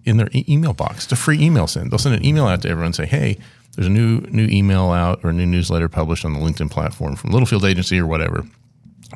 in 0.06 0.18
their 0.18 0.30
e- 0.32 0.46
email 0.48 0.74
box. 0.74 1.04
It's 1.04 1.14
a 1.14 1.16
free 1.16 1.40
email 1.42 1.68
send. 1.68 1.92
They'll 1.92 2.00
send 2.00 2.16
an 2.16 2.26
email 2.26 2.48
out 2.48 2.62
to 2.64 2.70
everyone 2.70 2.88
and 2.88 2.96
say, 2.96 3.06
"Hey, 3.06 3.38
there's 3.76 3.88
a 3.88 3.92
new 3.92 4.22
new 4.32 4.48
email 4.48 4.92
out 4.92 5.20
or 5.24 5.30
a 5.30 5.34
new 5.34 5.46
newsletter 5.46 5.90
published 5.90 6.26
on 6.26 6.34
the 6.34 6.40
LinkedIn 6.40 6.72
platform 6.72 7.16
from 7.16 7.32
Littlefield 7.32 7.66
Agency 7.66 8.00
or 8.00 8.08
whatever. 8.08 8.46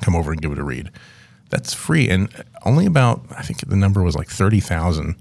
Come 0.01 0.15
over 0.15 0.32
and 0.32 0.42
give 0.42 0.51
it 0.51 0.60
a 0.60 0.63
read." 0.63 0.92
That's 1.50 1.74
free, 1.74 2.10
and 2.10 2.30
only 2.65 2.86
about 2.86 3.24
I 3.32 3.42
think 3.44 3.60
the 3.68 3.75
number 3.75 4.04
was 4.04 4.15
like 4.15 4.30
thirty 4.30 4.60
thousand 4.60 5.15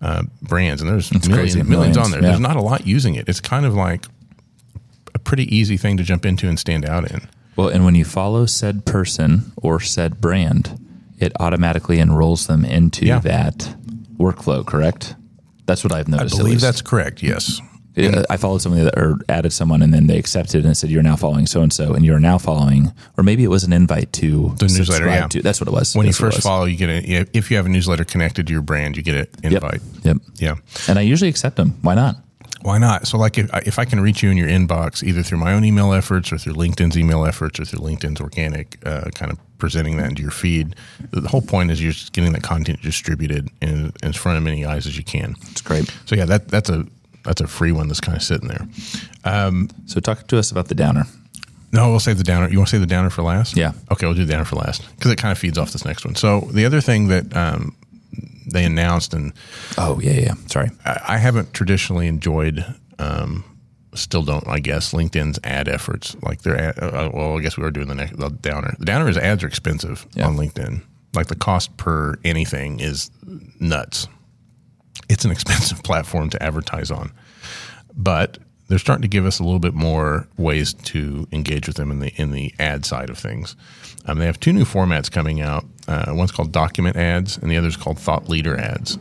uh, 0.00 0.22
brands, 0.42 0.82
and 0.82 0.90
there's 0.90 1.12
millions, 1.12 1.28
crazy. 1.28 1.62
millions 1.62 1.96
on 1.96 2.10
there. 2.10 2.20
yeah. 2.20 2.28
There's 2.28 2.40
not 2.40 2.56
a 2.56 2.60
lot 2.62 2.86
using 2.86 3.14
it. 3.14 3.28
It's 3.28 3.40
kind 3.40 3.64
of 3.66 3.74
like 3.74 4.06
a 5.14 5.18
pretty 5.18 5.54
easy 5.54 5.76
thing 5.76 5.96
to 5.96 6.02
jump 6.02 6.24
into 6.26 6.48
and 6.48 6.58
stand 6.58 6.84
out 6.84 7.10
in. 7.10 7.28
Well, 7.56 7.68
and 7.68 7.84
when 7.84 7.94
you 7.94 8.04
follow 8.04 8.46
said 8.46 8.84
person 8.86 9.52
or 9.56 9.78
said 9.80 10.20
brand, 10.20 10.78
it 11.18 11.32
automatically 11.38 11.98
enrolls 12.00 12.46
them 12.46 12.64
into 12.64 13.06
Yeah. 13.06 13.18
that 13.20 13.74
workflow, 14.18 14.64
correct? 14.64 15.14
That's 15.66 15.84
what 15.84 15.92
I've 15.92 16.08
I 16.08 16.16
noticed. 16.16 16.34
at 16.34 16.38
believe 16.38 16.60
that's 16.60 16.82
correct. 16.82 17.22
Yes. 17.22 17.60
Yeah, 17.94 18.22
I 18.30 18.38
followed 18.38 18.62
somebody 18.62 18.84
that 18.84 18.96
or 18.96 19.18
added 19.28 19.52
someone 19.52 19.82
and 19.82 19.92
then 19.92 20.06
they 20.06 20.16
accepted 20.18 20.64
and 20.64 20.74
said 20.74 20.88
you're 20.88 21.02
now 21.02 21.14
following 21.14 21.46
so 21.46 21.60
and 21.60 21.70
so 21.70 21.92
and 21.92 22.06
you're 22.06 22.18
now 22.18 22.38
following 22.38 22.90
or 23.18 23.22
maybe 23.22 23.44
it 23.44 23.48
was 23.48 23.64
an 23.64 23.72
invite 23.74 24.14
to 24.14 24.54
The 24.58 24.64
newsletter, 24.64 25.06
yeah. 25.08 25.26
to. 25.26 25.42
That's 25.42 25.60
what 25.60 25.68
it 25.68 25.72
was. 25.74 25.94
When 25.94 26.06
you 26.06 26.12
That's 26.12 26.18
it 26.18 26.22
first 26.22 26.42
follow, 26.42 26.64
you 26.64 26.78
get 26.78 26.88
a 26.88 27.26
if 27.36 27.50
you 27.50 27.58
have 27.58 27.66
a 27.66 27.68
newsletter 27.68 28.04
connected 28.04 28.46
to 28.46 28.52
your 28.52 28.62
brand, 28.62 28.96
you 28.96 29.02
get 29.02 29.14
an 29.16 29.26
Yep. 29.42 29.52
invite. 29.52 29.80
Yep. 30.04 30.16
Yeah. 30.38 30.54
And 30.88 30.98
I 30.98 31.02
usually 31.02 31.28
accept 31.28 31.56
them. 31.56 31.74
Why 31.82 31.94
not? 31.94 32.16
Why 32.62 32.78
not? 32.78 33.06
So, 33.06 33.18
like, 33.18 33.38
if, 33.38 33.50
if 33.66 33.78
I 33.78 33.84
can 33.84 34.00
reach 34.00 34.22
you 34.22 34.30
in 34.30 34.36
your 34.36 34.48
inbox, 34.48 35.02
either 35.02 35.22
through 35.22 35.38
my 35.38 35.52
own 35.52 35.64
email 35.64 35.92
efforts 35.92 36.32
or 36.32 36.38
through 36.38 36.54
LinkedIn's 36.54 36.96
email 36.96 37.24
efforts 37.24 37.60
or 37.60 37.64
through 37.64 37.80
LinkedIn's 37.80 38.20
organic 38.20 38.78
uh, 38.86 39.10
kind 39.14 39.32
of 39.32 39.38
presenting 39.58 39.96
that 39.98 40.08
into 40.08 40.22
your 40.22 40.30
feed, 40.30 40.76
the 41.10 41.28
whole 41.28 41.42
point 41.42 41.70
is 41.70 41.82
you're 41.82 41.92
just 41.92 42.12
getting 42.12 42.32
that 42.32 42.42
content 42.42 42.80
distributed 42.82 43.48
in, 43.60 43.92
in 44.02 44.12
front 44.12 44.38
of 44.38 44.44
many 44.44 44.64
eyes 44.64 44.86
as 44.86 44.96
you 44.96 45.04
can. 45.04 45.34
It's 45.50 45.60
great. 45.62 45.92
So, 46.06 46.14
yeah, 46.14 46.24
that 46.26 46.48
that's 46.48 46.70
a 46.70 46.86
that's 47.24 47.40
a 47.40 47.46
free 47.46 47.72
one 47.72 47.88
that's 47.88 48.00
kind 48.00 48.16
of 48.16 48.22
sitting 48.22 48.48
there. 48.48 48.66
So 49.86 50.00
talk 50.00 50.26
to 50.28 50.38
us 50.38 50.50
about 50.50 50.68
the 50.68 50.74
downer. 50.74 51.04
No, 51.72 51.90
we'll 51.90 52.00
save 52.00 52.18
the 52.18 52.24
downer. 52.24 52.48
You 52.50 52.58
want 52.58 52.68
to 52.68 52.72
save 52.72 52.80
the 52.80 52.86
downer 52.86 53.10
for 53.10 53.22
last? 53.22 53.56
Yeah. 53.56 53.72
Okay, 53.90 54.06
we'll 54.06 54.14
do 54.14 54.24
the 54.24 54.32
downer 54.32 54.44
for 54.44 54.56
last 54.56 54.88
because 54.96 55.10
it 55.10 55.18
kind 55.18 55.32
of 55.32 55.38
feeds 55.38 55.56
off 55.56 55.72
this 55.72 55.84
next 55.84 56.04
one. 56.04 56.14
So, 56.14 56.40
the 56.52 56.66
other 56.66 56.80
thing 56.80 57.08
that 57.08 57.34
um, 57.36 57.74
they 58.52 58.64
announced 58.64 59.14
and 59.14 59.32
Oh 59.78 59.98
yeah, 60.00 60.12
yeah. 60.12 60.34
Sorry. 60.46 60.70
I 60.84 61.00
I 61.08 61.16
haven't 61.18 61.52
traditionally 61.54 62.06
enjoyed, 62.06 62.64
um, 62.98 63.44
still 63.94 64.22
don't, 64.22 64.46
I 64.48 64.58
guess, 64.58 64.92
LinkedIn's 64.92 65.38
ad 65.44 65.68
efforts. 65.68 66.16
Like 66.22 66.42
their 66.42 66.56
ad, 66.58 66.78
uh, 66.78 67.10
well, 67.12 67.36
I 67.38 67.40
guess 67.42 67.56
we 67.56 67.64
are 67.64 67.70
doing 67.70 67.88
the, 67.88 67.94
next, 67.94 68.16
the 68.18 68.30
downer. 68.30 68.74
The 68.78 68.86
downer 68.86 69.08
is 69.08 69.18
ads 69.18 69.42
are 69.44 69.46
expensive 69.48 70.06
Yeah. 70.14 70.26
on 70.26 70.36
LinkedIn. 70.36 70.82
Like 71.14 71.26
the 71.26 71.34
cost 71.36 71.76
per 71.76 72.14
anything 72.24 72.80
is 72.80 73.10
nuts. 73.60 74.08
It's 75.08 75.24
an 75.26 75.30
expensive 75.30 75.82
platform 75.88 76.30
to 76.30 76.42
advertise 76.42 76.90
on, 76.90 77.12
but 77.94 78.38
they're 78.72 78.78
starting 78.78 79.02
to 79.02 79.08
give 79.08 79.26
us 79.26 79.38
a 79.38 79.44
little 79.44 79.58
bit 79.58 79.74
more 79.74 80.26
ways 80.38 80.72
to 80.72 81.28
engage 81.30 81.66
with 81.66 81.76
them 81.76 81.90
in 81.90 81.98
the 81.98 82.10
in 82.16 82.30
the 82.30 82.54
ad 82.58 82.86
side 82.86 83.10
of 83.10 83.18
things. 83.18 83.54
Um, 84.06 84.18
they 84.18 84.24
have 84.24 84.40
two 84.40 84.50
new 84.50 84.64
formats 84.64 85.10
coming 85.10 85.42
out. 85.42 85.66
Uh, 85.86 86.06
one's 86.08 86.32
called 86.32 86.52
document 86.52 86.96
ads, 86.96 87.36
and 87.36 87.50
the 87.50 87.58
other 87.58 87.68
is 87.68 87.76
called 87.76 87.98
thought 87.98 88.30
leader 88.30 88.58
ads. 88.58 88.98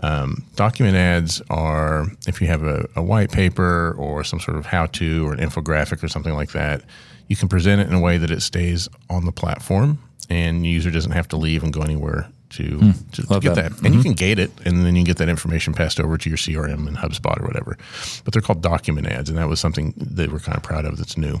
Um, 0.00 0.44
document 0.54 0.98
ads 0.98 1.40
are 1.48 2.08
if 2.28 2.42
you 2.42 2.46
have 2.48 2.62
a, 2.62 2.86
a 2.94 3.02
white 3.02 3.32
paper 3.32 3.96
or 3.98 4.22
some 4.22 4.38
sort 4.38 4.58
of 4.58 4.66
how 4.66 4.84
to 4.84 5.26
or 5.26 5.32
an 5.32 5.40
infographic 5.40 6.02
or 6.02 6.08
something 6.08 6.34
like 6.34 6.52
that, 6.52 6.82
you 7.28 7.36
can 7.36 7.48
present 7.48 7.80
it 7.80 7.88
in 7.88 7.94
a 7.94 8.00
way 8.00 8.18
that 8.18 8.30
it 8.30 8.42
stays 8.42 8.86
on 9.08 9.24
the 9.24 9.32
platform 9.32 9.98
and 10.28 10.62
the 10.62 10.68
user 10.68 10.90
doesn't 10.90 11.12
have 11.12 11.28
to 11.28 11.38
leave 11.38 11.62
and 11.62 11.72
go 11.72 11.80
anywhere 11.80 12.28
to, 12.56 12.92
to, 13.12 13.22
to 13.22 13.40
get 13.40 13.54
that. 13.54 13.72
that. 13.72 13.84
And 13.84 13.94
you 13.94 14.02
can 14.02 14.14
gate 14.14 14.38
it 14.38 14.50
and 14.64 14.84
then 14.84 14.96
you 14.96 15.04
get 15.04 15.18
that 15.18 15.28
information 15.28 15.74
passed 15.74 16.00
over 16.00 16.16
to 16.16 16.28
your 16.28 16.38
CRM 16.38 16.86
and 16.86 16.96
HubSpot 16.96 17.40
or 17.40 17.46
whatever. 17.46 17.76
But 18.24 18.32
they're 18.32 18.42
called 18.42 18.62
document 18.62 19.06
ads, 19.06 19.28
and 19.28 19.38
that 19.38 19.48
was 19.48 19.60
something 19.60 19.94
they 19.96 20.26
we're 20.26 20.38
kind 20.38 20.56
of 20.56 20.62
proud 20.62 20.84
of 20.84 20.96
that's 20.96 21.16
new. 21.16 21.40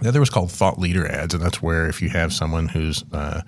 The 0.00 0.08
other 0.08 0.20
was 0.20 0.30
called 0.30 0.50
thought 0.50 0.78
leader 0.78 1.06
ads, 1.06 1.34
and 1.34 1.42
that's 1.42 1.62
where 1.62 1.88
if 1.88 2.02
you 2.02 2.08
have 2.08 2.32
someone 2.32 2.68
who's 2.68 3.04
uh, 3.12 3.42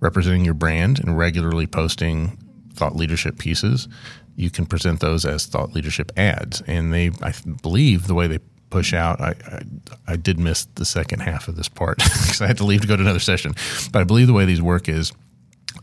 representing 0.00 0.44
your 0.44 0.54
brand 0.54 1.00
and 1.00 1.18
regularly 1.18 1.66
posting 1.66 2.38
thought 2.72 2.94
leadership 2.94 3.38
pieces, 3.38 3.88
you 4.36 4.50
can 4.50 4.64
present 4.64 5.00
those 5.00 5.24
as 5.24 5.46
thought 5.46 5.72
leadership 5.72 6.12
ads. 6.16 6.62
And 6.68 6.92
they, 6.92 7.10
I 7.20 7.34
believe, 7.62 8.06
the 8.06 8.14
way 8.14 8.28
they 8.28 8.38
push 8.70 8.94
out, 8.94 9.20
I, 9.20 9.34
I, 9.50 9.62
I 10.06 10.16
did 10.16 10.38
miss 10.38 10.66
the 10.76 10.84
second 10.84 11.20
half 11.20 11.48
of 11.48 11.56
this 11.56 11.68
part 11.68 11.98
because 12.04 12.40
I 12.40 12.46
had 12.46 12.58
to 12.58 12.64
leave 12.64 12.82
to 12.82 12.86
go 12.86 12.94
to 12.94 13.02
another 13.02 13.18
session. 13.18 13.54
But 13.92 14.00
I 14.00 14.04
believe 14.04 14.28
the 14.28 14.32
way 14.32 14.44
these 14.44 14.62
work 14.62 14.88
is 14.88 15.12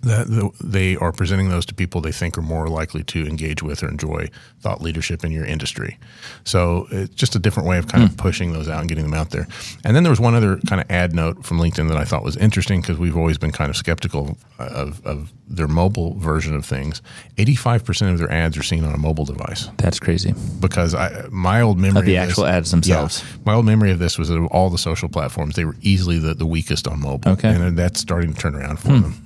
that 0.05 0.51
they 0.63 0.95
are 0.97 1.11
presenting 1.11 1.49
those 1.49 1.65
to 1.65 1.73
people 1.73 1.99
they 1.99 2.11
think 2.11 2.37
are 2.37 2.43
more 2.43 2.67
likely 2.67 3.03
to 3.03 3.25
engage 3.25 3.63
with 3.63 3.83
or 3.83 3.89
enjoy 3.89 4.29
thought 4.61 4.81
leadership 4.81 5.25
in 5.25 5.31
your 5.31 5.45
industry. 5.45 5.97
So 6.43 6.87
it's 6.91 7.13
just 7.15 7.35
a 7.35 7.39
different 7.39 7.67
way 7.67 7.77
of 7.77 7.87
kind 7.87 8.03
of 8.03 8.11
hmm. 8.11 8.15
pushing 8.17 8.53
those 8.53 8.69
out 8.69 8.79
and 8.79 8.87
getting 8.89 9.03
them 9.03 9.13
out 9.13 9.31
there. 9.31 9.47
And 9.83 9.95
then 9.95 10.03
there 10.03 10.11
was 10.11 10.19
one 10.19 10.35
other 10.35 10.57
kind 10.67 10.79
of 10.79 10.89
ad 10.91 11.13
note 11.13 11.43
from 11.43 11.57
LinkedIn 11.57 11.87
that 11.89 11.97
I 11.97 12.05
thought 12.05 12.23
was 12.23 12.37
interesting 12.37 12.81
because 12.81 12.97
we've 12.97 13.17
always 13.17 13.37
been 13.37 13.51
kind 13.51 13.69
of 13.69 13.75
skeptical 13.75 14.37
of, 14.59 15.05
of 15.05 15.33
their 15.47 15.67
mobile 15.67 16.13
version 16.15 16.55
of 16.55 16.65
things. 16.65 17.01
85% 17.37 18.13
of 18.13 18.19
their 18.19 18.31
ads 18.31 18.57
are 18.57 18.63
seen 18.63 18.83
on 18.83 18.93
a 18.93 18.97
mobile 18.97 19.25
device 19.25 19.69
That's 19.77 19.99
crazy. 19.99 20.33
because 20.59 20.93
I, 20.93 21.27
my 21.31 21.61
old 21.61 21.79
memory 21.79 21.99
Of 21.99 22.05
the 22.05 22.15
of 22.17 22.21
this- 22.21 22.31
actual 22.31 22.45
ads 22.45 22.71
themselves. 22.71 23.23
Yeah, 23.23 23.37
my 23.45 23.53
old 23.53 23.65
memory 23.65 23.91
of 23.91 23.99
this 23.99 24.17
was 24.19 24.29
that 24.29 24.37
of 24.37 24.45
all 24.47 24.69
the 24.69 24.77
social 24.77 25.09
platforms, 25.09 25.55
they 25.55 25.65
were 25.65 25.75
easily 25.81 26.19
the, 26.19 26.33
the 26.33 26.45
weakest 26.45 26.87
on 26.87 27.01
mobile. 27.01 27.31
Okay. 27.31 27.49
And 27.49 27.77
that's 27.77 27.99
starting 27.99 28.33
to 28.33 28.39
turn 28.39 28.55
around 28.55 28.79
for 28.79 28.89
hmm. 28.89 29.01
them. 29.01 29.24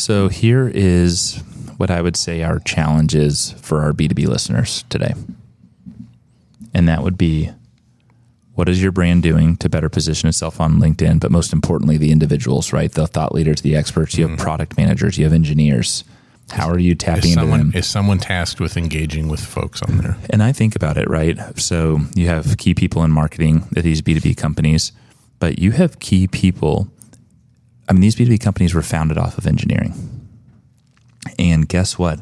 So 0.00 0.28
here 0.28 0.66
is 0.66 1.42
what 1.76 1.90
I 1.90 2.00
would 2.00 2.16
say 2.16 2.42
our 2.42 2.58
challenge 2.58 3.14
is 3.14 3.52
for 3.60 3.82
our 3.82 3.92
B2B 3.92 4.26
listeners 4.26 4.84
today. 4.88 5.12
And 6.72 6.88
that 6.88 7.02
would 7.02 7.18
be 7.18 7.50
what 8.54 8.70
is 8.70 8.82
your 8.82 8.92
brand 8.92 9.22
doing 9.22 9.56
to 9.58 9.68
better 9.68 9.90
position 9.90 10.28
itself 10.28 10.58
on 10.58 10.80
LinkedIn? 10.80 11.20
But 11.20 11.30
most 11.30 11.52
importantly, 11.52 11.98
the 11.98 12.12
individuals, 12.12 12.72
right? 12.72 12.90
The 12.90 13.06
thought 13.06 13.34
leaders, 13.34 13.60
the 13.60 13.76
experts, 13.76 14.16
you 14.16 14.24
have 14.24 14.36
mm-hmm. 14.36 14.42
product 14.42 14.78
managers, 14.78 15.18
you 15.18 15.24
have 15.24 15.34
engineers. 15.34 16.04
How 16.50 16.70
are 16.70 16.78
you 16.78 16.94
tapping 16.94 17.24
Is 17.24 17.30
into 17.32 17.40
someone, 17.42 17.58
them? 17.58 17.72
is 17.74 17.86
someone 17.86 18.18
tasked 18.18 18.58
with 18.58 18.78
engaging 18.78 19.28
with 19.28 19.40
folks 19.40 19.82
on 19.82 19.98
there? 19.98 20.16
And 20.30 20.42
I 20.42 20.52
think 20.52 20.76
about 20.76 20.96
it, 20.96 21.10
right? 21.10 21.38
So 21.58 22.00
you 22.14 22.26
have 22.28 22.56
key 22.56 22.74
people 22.74 23.04
in 23.04 23.10
marketing 23.10 23.68
at 23.76 23.84
these 23.84 24.00
B2B 24.00 24.38
companies, 24.38 24.92
but 25.38 25.58
you 25.58 25.72
have 25.72 26.00
key 26.00 26.26
people. 26.26 26.88
I 27.90 27.92
mean, 27.92 28.02
these 28.02 28.14
B2B 28.14 28.40
companies 28.40 28.72
were 28.72 28.82
founded 28.82 29.18
off 29.18 29.36
of 29.36 29.48
engineering. 29.48 29.94
And 31.40 31.68
guess 31.68 31.98
what? 31.98 32.20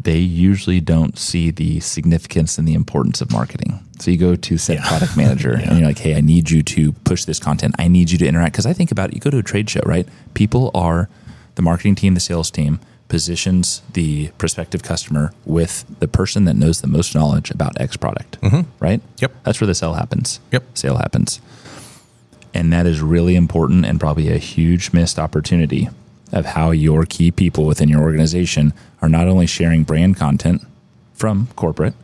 They 0.00 0.18
usually 0.18 0.80
don't 0.80 1.18
see 1.18 1.50
the 1.50 1.80
significance 1.80 2.56
and 2.56 2.68
the 2.68 2.74
importance 2.74 3.20
of 3.20 3.32
marketing. 3.32 3.84
So 3.98 4.12
you 4.12 4.16
go 4.16 4.36
to 4.36 4.58
said 4.58 4.78
product 4.78 5.16
manager 5.16 5.54
and 5.62 5.76
you're 5.76 5.88
like, 5.88 5.98
hey, 5.98 6.14
I 6.14 6.20
need 6.20 6.50
you 6.50 6.62
to 6.62 6.92
push 6.92 7.24
this 7.24 7.40
content. 7.40 7.74
I 7.80 7.88
need 7.88 8.12
you 8.12 8.18
to 8.18 8.26
interact. 8.28 8.52
Because 8.52 8.66
I 8.66 8.72
think 8.72 8.92
about 8.92 9.10
it, 9.10 9.14
you 9.16 9.20
go 9.20 9.30
to 9.30 9.38
a 9.38 9.42
trade 9.42 9.68
show, 9.68 9.80
right? 9.84 10.08
People 10.34 10.70
are 10.72 11.08
the 11.56 11.62
marketing 11.62 11.96
team, 11.96 12.14
the 12.14 12.20
sales 12.20 12.48
team 12.48 12.78
positions 13.08 13.82
the 13.94 14.28
prospective 14.38 14.82
customer 14.82 15.32
with 15.46 15.84
the 15.98 16.06
person 16.06 16.44
that 16.44 16.54
knows 16.54 16.80
the 16.82 16.86
most 16.86 17.14
knowledge 17.14 17.50
about 17.50 17.80
X 17.80 17.96
product, 17.96 18.40
mm-hmm. 18.40 18.70
right? 18.78 19.00
Yep. 19.18 19.32
That's 19.42 19.60
where 19.60 19.66
the 19.66 19.74
sale 19.74 19.94
happens. 19.94 20.40
Yep. 20.52 20.64
Sale 20.74 20.98
happens. 20.98 21.40
And 22.58 22.72
that 22.72 22.86
is 22.86 23.00
really 23.00 23.36
important 23.36 23.86
and 23.86 24.00
probably 24.00 24.32
a 24.32 24.36
huge 24.36 24.92
missed 24.92 25.16
opportunity 25.16 25.88
of 26.32 26.44
how 26.44 26.72
your 26.72 27.04
key 27.04 27.30
people 27.30 27.64
within 27.66 27.88
your 27.88 28.02
organization 28.02 28.72
are 29.00 29.08
not 29.08 29.28
only 29.28 29.46
sharing 29.46 29.84
brand 29.84 30.16
content 30.16 30.62
from 31.14 31.46
corporate, 31.54 31.94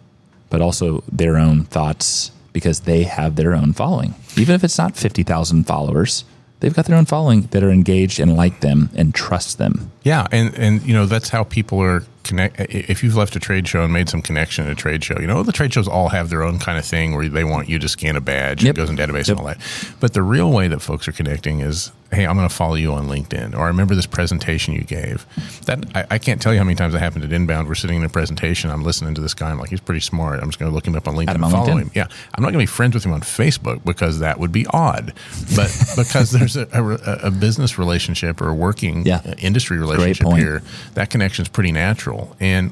but 0.51 0.61
also 0.61 1.03
their 1.11 1.39
own 1.39 1.65
thoughts 1.65 2.31
because 2.53 2.83
they 2.83 3.03
have 3.03 3.35
their 3.35 3.53
own 3.53 3.73
following. 3.73 4.15
Even 4.37 4.55
if 4.55 4.63
it's 4.63 4.79
not 4.79 4.97
50,000 4.97 5.65
followers, 5.65 6.25
they've 6.61 6.73
got 6.73 6.85
their 6.85 6.97
own 6.97 7.05
following 7.05 7.49
that 7.51 7.65
are 7.65 7.73
engaged 7.73 8.21
and 8.21 8.37
like 8.37 8.61
them 8.61 8.91
and 8.95 9.13
trust 9.13 9.59
them. 9.59 9.91
Yeah, 10.05 10.27
and 10.31 10.55
and 10.57 10.83
you 10.83 10.95
know 10.95 11.07
that's 11.07 11.29
how 11.31 11.45
people 11.45 11.81
are 11.81 12.05
connect. 12.25 12.59
If 12.61 13.03
you've 13.03 13.17
left 13.17 13.37
a 13.37 13.41
trade 13.41 13.67
show 13.69 13.83
and 13.85 13.93
made 13.93 14.09
some 14.09 14.23
connection 14.23 14.65
at 14.67 14.73
a 14.73 14.75
trade 14.75 15.03
show, 15.05 15.19
you 15.21 15.27
know 15.27 15.43
the 15.43 15.53
trade 15.53 15.73
shows 15.75 15.89
all 15.89 16.09
have 16.11 16.31
their 16.31 16.43
own 16.43 16.59
kind 16.59 16.79
of 16.79 16.85
thing 16.85 17.15
where 17.15 17.29
they 17.29 17.45
want 17.45 17.69
you 17.69 17.79
to 17.79 17.89
scan 17.89 18.17
a 18.17 18.21
badge, 18.21 18.63
Yep. 18.65 18.75
it 18.75 18.77
goes 18.77 18.91
in 18.91 18.97
database 18.97 19.29
Yep. 19.29 19.29
and 19.29 19.39
all 19.41 19.47
that. 19.47 19.59
But 20.01 20.13
the 20.15 20.23
real 20.23 20.51
way 20.53 20.69
that 20.69 20.81
folks 20.81 21.07
are 21.09 21.13
connecting 21.13 21.61
is, 21.61 21.91
hey, 22.13 22.27
I'm 22.27 22.37
going 22.37 22.49
to 22.49 22.55
follow 22.55 22.77
you 22.77 22.93
on 22.95 23.09
LinkedIn, 23.09 23.55
or 23.55 23.61
I 23.65 23.67
remember 23.69 23.95
this 23.95 24.07
presentation 24.07 24.73
you 24.73 24.83
gave. 24.85 25.27
That 25.67 25.85
I, 25.95 26.07
I 26.13 26.19
can't 26.19 26.41
tell 26.41 26.53
you 26.55 26.59
how 26.61 26.65
many 26.65 26.77
times 26.77 26.93
that 26.95 27.01
happened 27.01 27.25
at 27.25 27.33
Inbound. 27.33 27.69
We're 27.69 27.75
sitting 27.75 27.97
in 27.97 28.05
a 28.05 28.09
presentation, 28.09 28.71
I'm 28.71 28.85
listening 28.85 29.15
to 29.17 29.21
this 29.21 29.35
guy, 29.35 29.51
I'm 29.51 29.59
like, 29.59 29.71
he's 29.71 29.81
pretty 29.81 30.01
smart. 30.01 30.41
I'm 30.41 30.49
just 30.49 30.59
going 30.59 30.71
to 30.71 30.75
look 30.75 30.87
him 30.87 30.97
up 30.97 31.07
on 31.09 31.17
LinkedIn 31.17 31.35
and 31.35 31.41
follow 31.51 31.67
LinkedIn. 31.75 31.79
him. 31.83 31.91
Yeah, 31.95 32.07
I'm 32.35 32.43
not 32.43 32.53
going 32.53 32.55
to 32.55 32.59
be 32.59 32.67
friends 32.67 32.95
with 32.95 33.05
him 33.05 33.13
on 33.13 33.21
Facebook 33.21 33.85
because 33.85 34.21
that 34.21 34.39
would 34.41 34.53
be 34.53 34.67
odd. 34.71 35.13
But 35.57 35.71
because 35.97 36.31
there's 36.31 36.57
a, 36.57 36.67
a, 36.73 37.27
a 37.27 37.31
business 37.31 37.79
relationship 37.79 38.41
or 38.41 38.49
a 38.49 38.55
working 38.55 39.05
Yeah. 39.05 39.21
industry 39.39 39.77
relationship 39.77 39.94
point. 40.21 40.39
here, 40.39 40.63
that 40.95 41.11
connection 41.11 41.43
is 41.43 41.49
pretty 41.49 41.73
natural. 41.73 42.37
And 42.41 42.71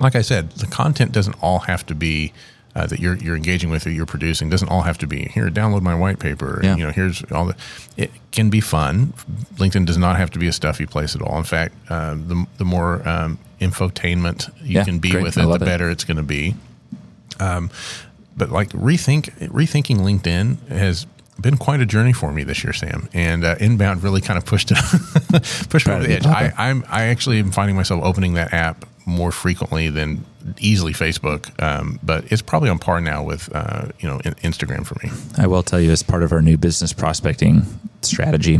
like 0.00 0.14
I 0.14 0.22
said, 0.22 0.50
the 0.52 0.66
content 0.66 1.12
doesn't 1.12 1.34
all 1.42 1.60
have 1.60 1.84
to 1.86 1.94
be 1.94 2.32
uh, 2.74 2.86
that 2.86 3.00
you're 3.00 3.16
you're 3.16 3.34
engaging 3.34 3.70
with 3.70 3.86
or 3.86 3.90
you're 3.90 4.06
producing 4.06 4.48
doesn't 4.48 4.68
all 4.68 4.82
have 4.82 4.98
to 4.98 5.06
be 5.06 5.24
here. 5.34 5.48
Download 5.48 5.82
my 5.82 5.94
white 5.94 6.18
paper. 6.20 6.60
Yeah. 6.62 6.76
You 6.76 6.86
know, 6.86 6.92
here's 6.92 7.24
all 7.32 7.46
the. 7.46 7.56
It 7.96 8.10
can 8.30 8.50
be 8.50 8.60
fun. 8.60 9.14
LinkedIn 9.56 9.86
does 9.86 9.98
not 9.98 10.16
have 10.16 10.30
to 10.32 10.38
be 10.38 10.46
a 10.46 10.52
stuffy 10.52 10.86
place 10.86 11.16
at 11.16 11.22
all. 11.22 11.36
In 11.38 11.44
fact, 11.44 11.74
uh, 11.90 12.14
the 12.14 12.46
the 12.58 12.64
more 12.64 13.06
um, 13.08 13.38
infotainment 13.60 14.48
you 14.62 14.76
Yeah, 14.76 14.84
can 14.84 14.98
be 15.00 15.10
great. 15.10 15.22
with 15.24 15.36
it, 15.38 15.44
the 15.46 15.54
it. 15.54 15.58
better 15.60 15.90
it's 15.90 16.04
going 16.04 16.18
to 16.18 16.22
be. 16.22 16.54
Um, 17.40 17.70
but 18.36 18.50
like 18.50 18.68
rethink 18.70 19.30
rethinking 19.48 19.96
LinkedIn 19.98 20.68
has 20.68 21.06
been 21.40 21.56
quite 21.56 21.80
a 21.80 21.86
journey 21.86 22.12
for 22.12 22.32
me 22.32 22.44
this 22.44 22.64
year, 22.64 22.72
Sam. 22.72 23.08
And 23.12 23.44
uh, 23.44 23.56
inbound 23.60 24.02
really 24.02 24.20
kind 24.20 24.38
of 24.38 24.44
pushed 24.44 24.70
it 24.70 24.78
pushed 25.70 25.86
me 25.86 25.94
over 25.94 26.04
the 26.04 26.14
edge. 26.14 26.26
I, 26.26 26.52
I'm 26.56 26.84
I 26.88 27.04
actually 27.04 27.38
am 27.38 27.52
finding 27.52 27.76
myself 27.76 28.02
opening 28.04 28.34
that 28.34 28.52
app 28.52 28.84
more 29.06 29.32
frequently 29.32 29.88
than 29.88 30.24
easily 30.58 30.92
Facebook, 30.92 31.50
um, 31.62 31.98
but 32.02 32.30
it's 32.30 32.42
probably 32.42 32.68
on 32.68 32.78
par 32.78 33.00
now 33.00 33.22
with 33.22 33.48
uh, 33.54 33.88
you 34.00 34.08
know 34.08 34.20
in- 34.24 34.34
Instagram 34.34 34.86
for 34.86 34.96
me. 35.02 35.10
I 35.36 35.46
will 35.46 35.62
tell 35.62 35.80
you, 35.80 35.90
as 35.90 36.02
part 36.02 36.22
of 36.22 36.32
our 36.32 36.42
new 36.42 36.56
business 36.56 36.92
prospecting 36.92 37.62
strategy, 38.02 38.58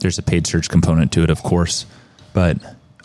there's 0.00 0.18
a 0.18 0.22
paid 0.22 0.46
search 0.46 0.68
component 0.68 1.12
to 1.12 1.22
it, 1.22 1.30
of 1.30 1.42
course, 1.42 1.86
but 2.32 2.58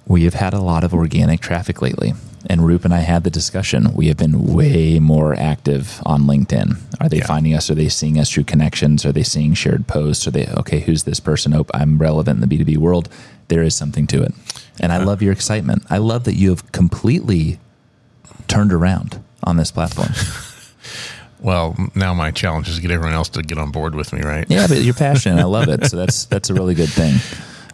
we 0.06 0.26
have 0.26 0.34
had 0.34 0.54
a 0.54 0.60
lot 0.60 0.84
of 0.84 0.94
organic 0.94 1.40
traffic 1.40 1.82
lately. 1.82 2.14
And 2.50 2.66
Roop 2.66 2.86
and 2.86 2.94
I 2.94 3.00
had 3.02 3.24
the 3.24 3.30
discussion. 3.30 3.94
We 3.94 4.08
have 4.08 4.18
been 4.18 4.54
way 4.54 5.00
more 5.00 5.34
active 5.36 6.02
on 6.06 6.24
LinkedIn. 6.24 6.78
Are 7.00 7.08
they 7.08 7.18
Yeah. 7.18 7.28
finding 7.28 7.54
us? 7.54 7.70
Are 7.70 7.76
they 7.76 7.88
seeing 7.90 8.18
us 8.20 8.30
through 8.32 8.46
connections? 8.46 9.06
Are 9.06 9.12
they 9.12 9.24
seeing 9.24 9.54
shared 9.54 9.86
posts? 9.88 10.26
Are 10.28 10.32
they, 10.32 10.48
okay, 10.48 10.80
who's 10.80 11.04
this 11.04 11.20
person? 11.20 11.54
Oh, 11.54 11.66
I'm 11.74 11.98
relevant 12.00 12.42
in 12.42 12.50
the 12.50 12.58
B2B 12.58 12.78
world. 12.78 13.10
There 13.48 13.62
is 13.62 13.76
something 13.76 14.08
to 14.08 14.24
it. 14.24 14.34
And 14.80 14.92
I 14.92 14.98
love 14.98 15.22
your 15.22 15.32
excitement. 15.34 15.84
I 15.90 15.98
love 16.00 16.24
that 16.24 16.34
you 16.36 16.50
have 16.50 16.72
completely 16.72 17.60
turned 18.48 18.74
around 18.74 19.20
on 19.44 19.58
this 19.58 19.72
platform. 19.72 20.10
Well, 21.40 21.76
now 21.96 22.14
my 22.14 22.30
challenge 22.30 22.70
is 22.70 22.76
to 22.76 22.82
get 22.84 22.92
everyone 22.92 23.16
else 23.16 23.28
to 23.30 23.42
get 23.42 23.58
on 23.58 23.72
board 23.72 23.96
with 23.96 24.14
me, 24.14 24.22
right? 24.22 24.46
Yeah, 24.48 24.68
but 24.68 24.84
you're 24.84 24.94
passionate. 25.10 25.40
I 25.42 25.46
love 25.46 25.70
it. 25.70 25.86
So 25.88 25.98
that's 25.98 26.26
that's 26.26 26.52
a 26.52 26.54
really 26.54 26.76
good 26.76 26.90
thing. 26.90 27.16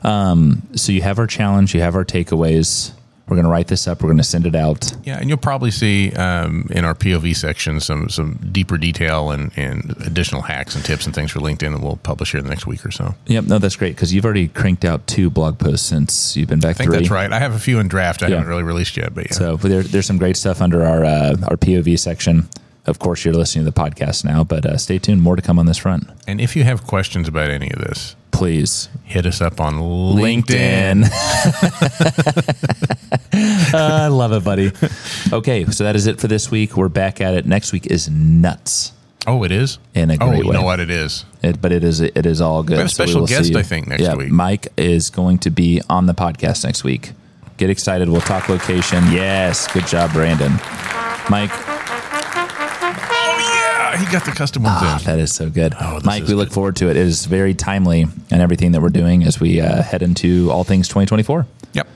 Um, 0.04 0.62
so 0.74 0.94
you 0.94 1.02
have 1.02 1.20
our 1.20 1.28
challenge. 1.28 1.76
You 1.76 1.82
have 1.82 1.94
our 1.96 2.06
takeaways. 2.06 2.92
We're 3.28 3.36
going 3.36 3.44
to 3.46 3.52
write 3.52 3.68
this 3.68 3.88
up. 3.90 4.02
We're 4.02 4.08
going 4.08 4.18
to 4.20 4.24
send 4.24 4.46
it 4.46 4.56
out. 4.56 4.94
Yeah, 5.04 5.18
and 5.20 5.28
you'll 5.28 5.38
probably 5.38 5.70
see 5.72 6.12
um, 6.14 6.68
in 6.72 6.86
our 6.86 6.94
POV 6.96 7.36
section 7.36 7.80
some 7.82 8.08
some 8.10 8.40
deeper 8.52 8.78
detail 8.78 9.32
and, 9.32 9.52
and 9.58 9.96
additional 10.06 10.44
hacks 10.44 10.76
and 10.76 10.86
tips 10.86 11.06
and 11.06 11.14
things 11.14 11.32
for 11.32 11.40
LinkedIn 11.40 11.74
that 11.74 11.82
we'll 11.82 11.98
publish 11.98 12.32
here 12.32 12.40
in 12.40 12.46
the 12.46 12.50
next 12.50 12.66
week 12.68 12.86
or 12.86 12.92
so. 12.92 13.16
Yep. 13.26 13.44
No, 13.46 13.60
that's 13.60 13.76
great 13.76 13.96
because 13.96 14.14
you've 14.14 14.24
already 14.24 14.48
cranked 14.48 14.86
out 14.86 15.06
two 15.08 15.30
blog 15.30 15.60
posts 15.60 15.86
since 15.86 16.38
you've 16.38 16.48
been 16.48 16.60
back 16.62 16.72
I 16.72 16.74
think 16.74 16.90
three. 16.92 16.98
that's 17.00 17.12
right. 17.12 17.32
I 17.34 17.40
have 17.40 17.54
a 17.54 17.60
few 17.60 17.80
in 17.80 17.88
draft 17.90 18.24
I 18.24 18.28
Yeah. 18.28 18.36
haven't 18.36 18.50
really 18.50 18.64
released 18.64 18.96
yet, 18.96 19.14
but 19.14 19.26
yeah. 19.26 19.34
So 19.34 19.58
but 19.58 19.70
there, 19.70 19.84
there's 19.84 20.06
some 20.06 20.18
great 20.18 20.38
stuff 20.38 20.62
under 20.62 20.86
our 20.86 21.04
uh, 21.04 21.36
our 21.50 21.58
POV 21.58 22.00
section. 22.00 22.48
Of 22.88 23.00
course, 23.00 23.26
you're 23.26 23.34
listening 23.34 23.66
to 23.66 23.72
the 23.72 23.80
podcast 23.80 24.24
now, 24.24 24.44
but 24.44 24.66
uh, 24.66 24.78
stay 24.78 24.98
tuned. 24.98 25.22
More 25.22 25.36
to 25.36 25.42
come 25.42 25.60
on 25.60 25.66
this 25.66 25.78
front. 25.78 26.08
and 26.28 26.40
if 26.40 26.56
you 26.56 26.64
have 26.64 26.88
questions 26.88 27.28
about 27.28 27.52
any 27.52 27.70
of 27.72 27.80
this, 27.80 28.16
Please 28.38 28.88
hit 29.04 29.26
us 29.26 29.42
up 29.42 29.60
on 29.60 29.74
LinkedIn. 29.76 31.06
LinkedIn. 31.06 33.34
I 33.74 34.08
love 34.10 34.32
it, 34.32 34.44
buddy. 34.44 34.72
Okay, 35.34 35.66
so 35.66 35.84
that 35.84 35.96
is 35.96 36.06
it 36.06 36.22
for 36.22 36.28
this 36.28 36.52
week. 36.52 36.78
We're 36.78 36.88
back 36.88 37.20
at 37.20 37.34
it. 37.34 37.48
Next 37.48 37.74
week 37.74 37.88
is 37.88 38.08
nuts. 38.12 38.94
Oh, 39.26 39.44
it 39.44 39.52
is. 39.52 39.80
In 39.96 40.12
a 40.12 40.18
oh, 40.22 40.30
great 40.30 40.44
you 40.44 40.52
way. 40.52 40.56
know 40.56 40.62
what 40.62 40.80
it 40.80 40.92
is. 40.92 41.26
It, 41.42 41.60
but 41.60 41.72
it 41.72 41.84
is 41.84 42.00
it 42.00 42.28
is 42.28 42.40
all 42.40 42.62
good. 42.62 42.74
We 42.74 42.78
have 42.78 42.86
a 42.86 42.90
special 42.90 43.26
see 43.26 43.34
guest. 43.34 43.56
I 43.56 43.64
think, 43.64 43.88
next 43.88 44.04
yeah, 44.04 44.14
week. 44.14 44.30
Mike 44.30 44.68
is 44.78 45.10
going 45.10 45.40
to 45.40 45.50
be 45.50 45.82
on 45.90 46.06
the 46.06 46.14
podcast 46.14 46.64
next 46.64 46.84
week. 46.84 47.14
Get 47.58 47.72
excited. 47.72 48.08
We'll 48.08 48.22
talk 48.22 48.50
location. 48.50 49.04
Yes, 49.12 49.68
good 49.74 49.88
job, 49.88 50.14
Brandon. 50.14 50.52
Mike, 51.30 51.50
Oh 51.52 51.77
he 53.98 54.12
got 54.12 54.26
the 54.26 54.32
custom 54.32 54.64
ones 54.64 54.78
ah, 54.80 54.98
in. 55.00 55.06
that 55.06 55.20
is 55.20 55.34
so 55.34 55.50
good. 55.50 55.74
Oh, 55.80 55.96
this 55.96 56.06
Mike, 56.06 56.24
is 56.24 56.30
we 56.30 56.36
look 56.36 56.50
good. 56.50 56.54
forward 56.54 56.76
to 56.78 56.90
it. 56.90 56.92
It 56.96 57.06
is 57.06 57.26
very 57.26 57.54
timely 57.54 58.06
and 58.32 58.42
everything 58.42 58.72
that 58.74 58.82
we're 58.82 58.90
doing 58.90 59.24
as 59.24 59.40
we 59.40 59.60
uh, 59.62 59.82
head 59.82 60.02
into 60.02 60.50
all 60.52 60.64
things 60.64 60.88
2024. 60.88 61.46
Yep. 61.74 61.88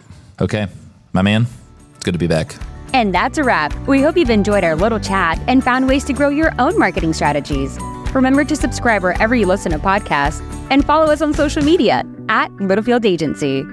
Okay, 0.42 0.68
my 1.14 1.22
man, 1.22 1.48
it's 1.96 2.04
good 2.04 2.14
to 2.14 2.20
be 2.20 2.28
back. 2.28 2.56
And 2.94 3.14
that's 3.14 3.38
a 3.38 3.44
wrap. 3.44 3.74
We 3.88 4.02
hope 4.02 4.18
you've 4.18 4.30
enjoyed 4.30 4.64
our 4.64 4.76
little 4.76 5.00
chat 5.00 5.40
and 5.48 5.64
found 5.64 5.88
ways 5.88 6.04
to 6.06 6.14
grow 6.14 6.30
your 6.30 6.54
own 6.60 6.78
marketing 6.78 7.14
strategies. 7.14 7.78
Remember 8.14 8.44
to 8.44 8.56
subscribe 8.56 9.04
wherever 9.04 9.34
you 9.34 9.46
listen 9.46 9.72
to 9.72 9.80
podcasts 9.80 10.42
and 10.70 10.86
follow 10.86 11.06
us 11.06 11.22
on 11.22 11.34
social 11.34 11.64
media 11.64 12.04
at 12.28 12.52
Littlefield 12.56 13.06
Agency. 13.06 13.64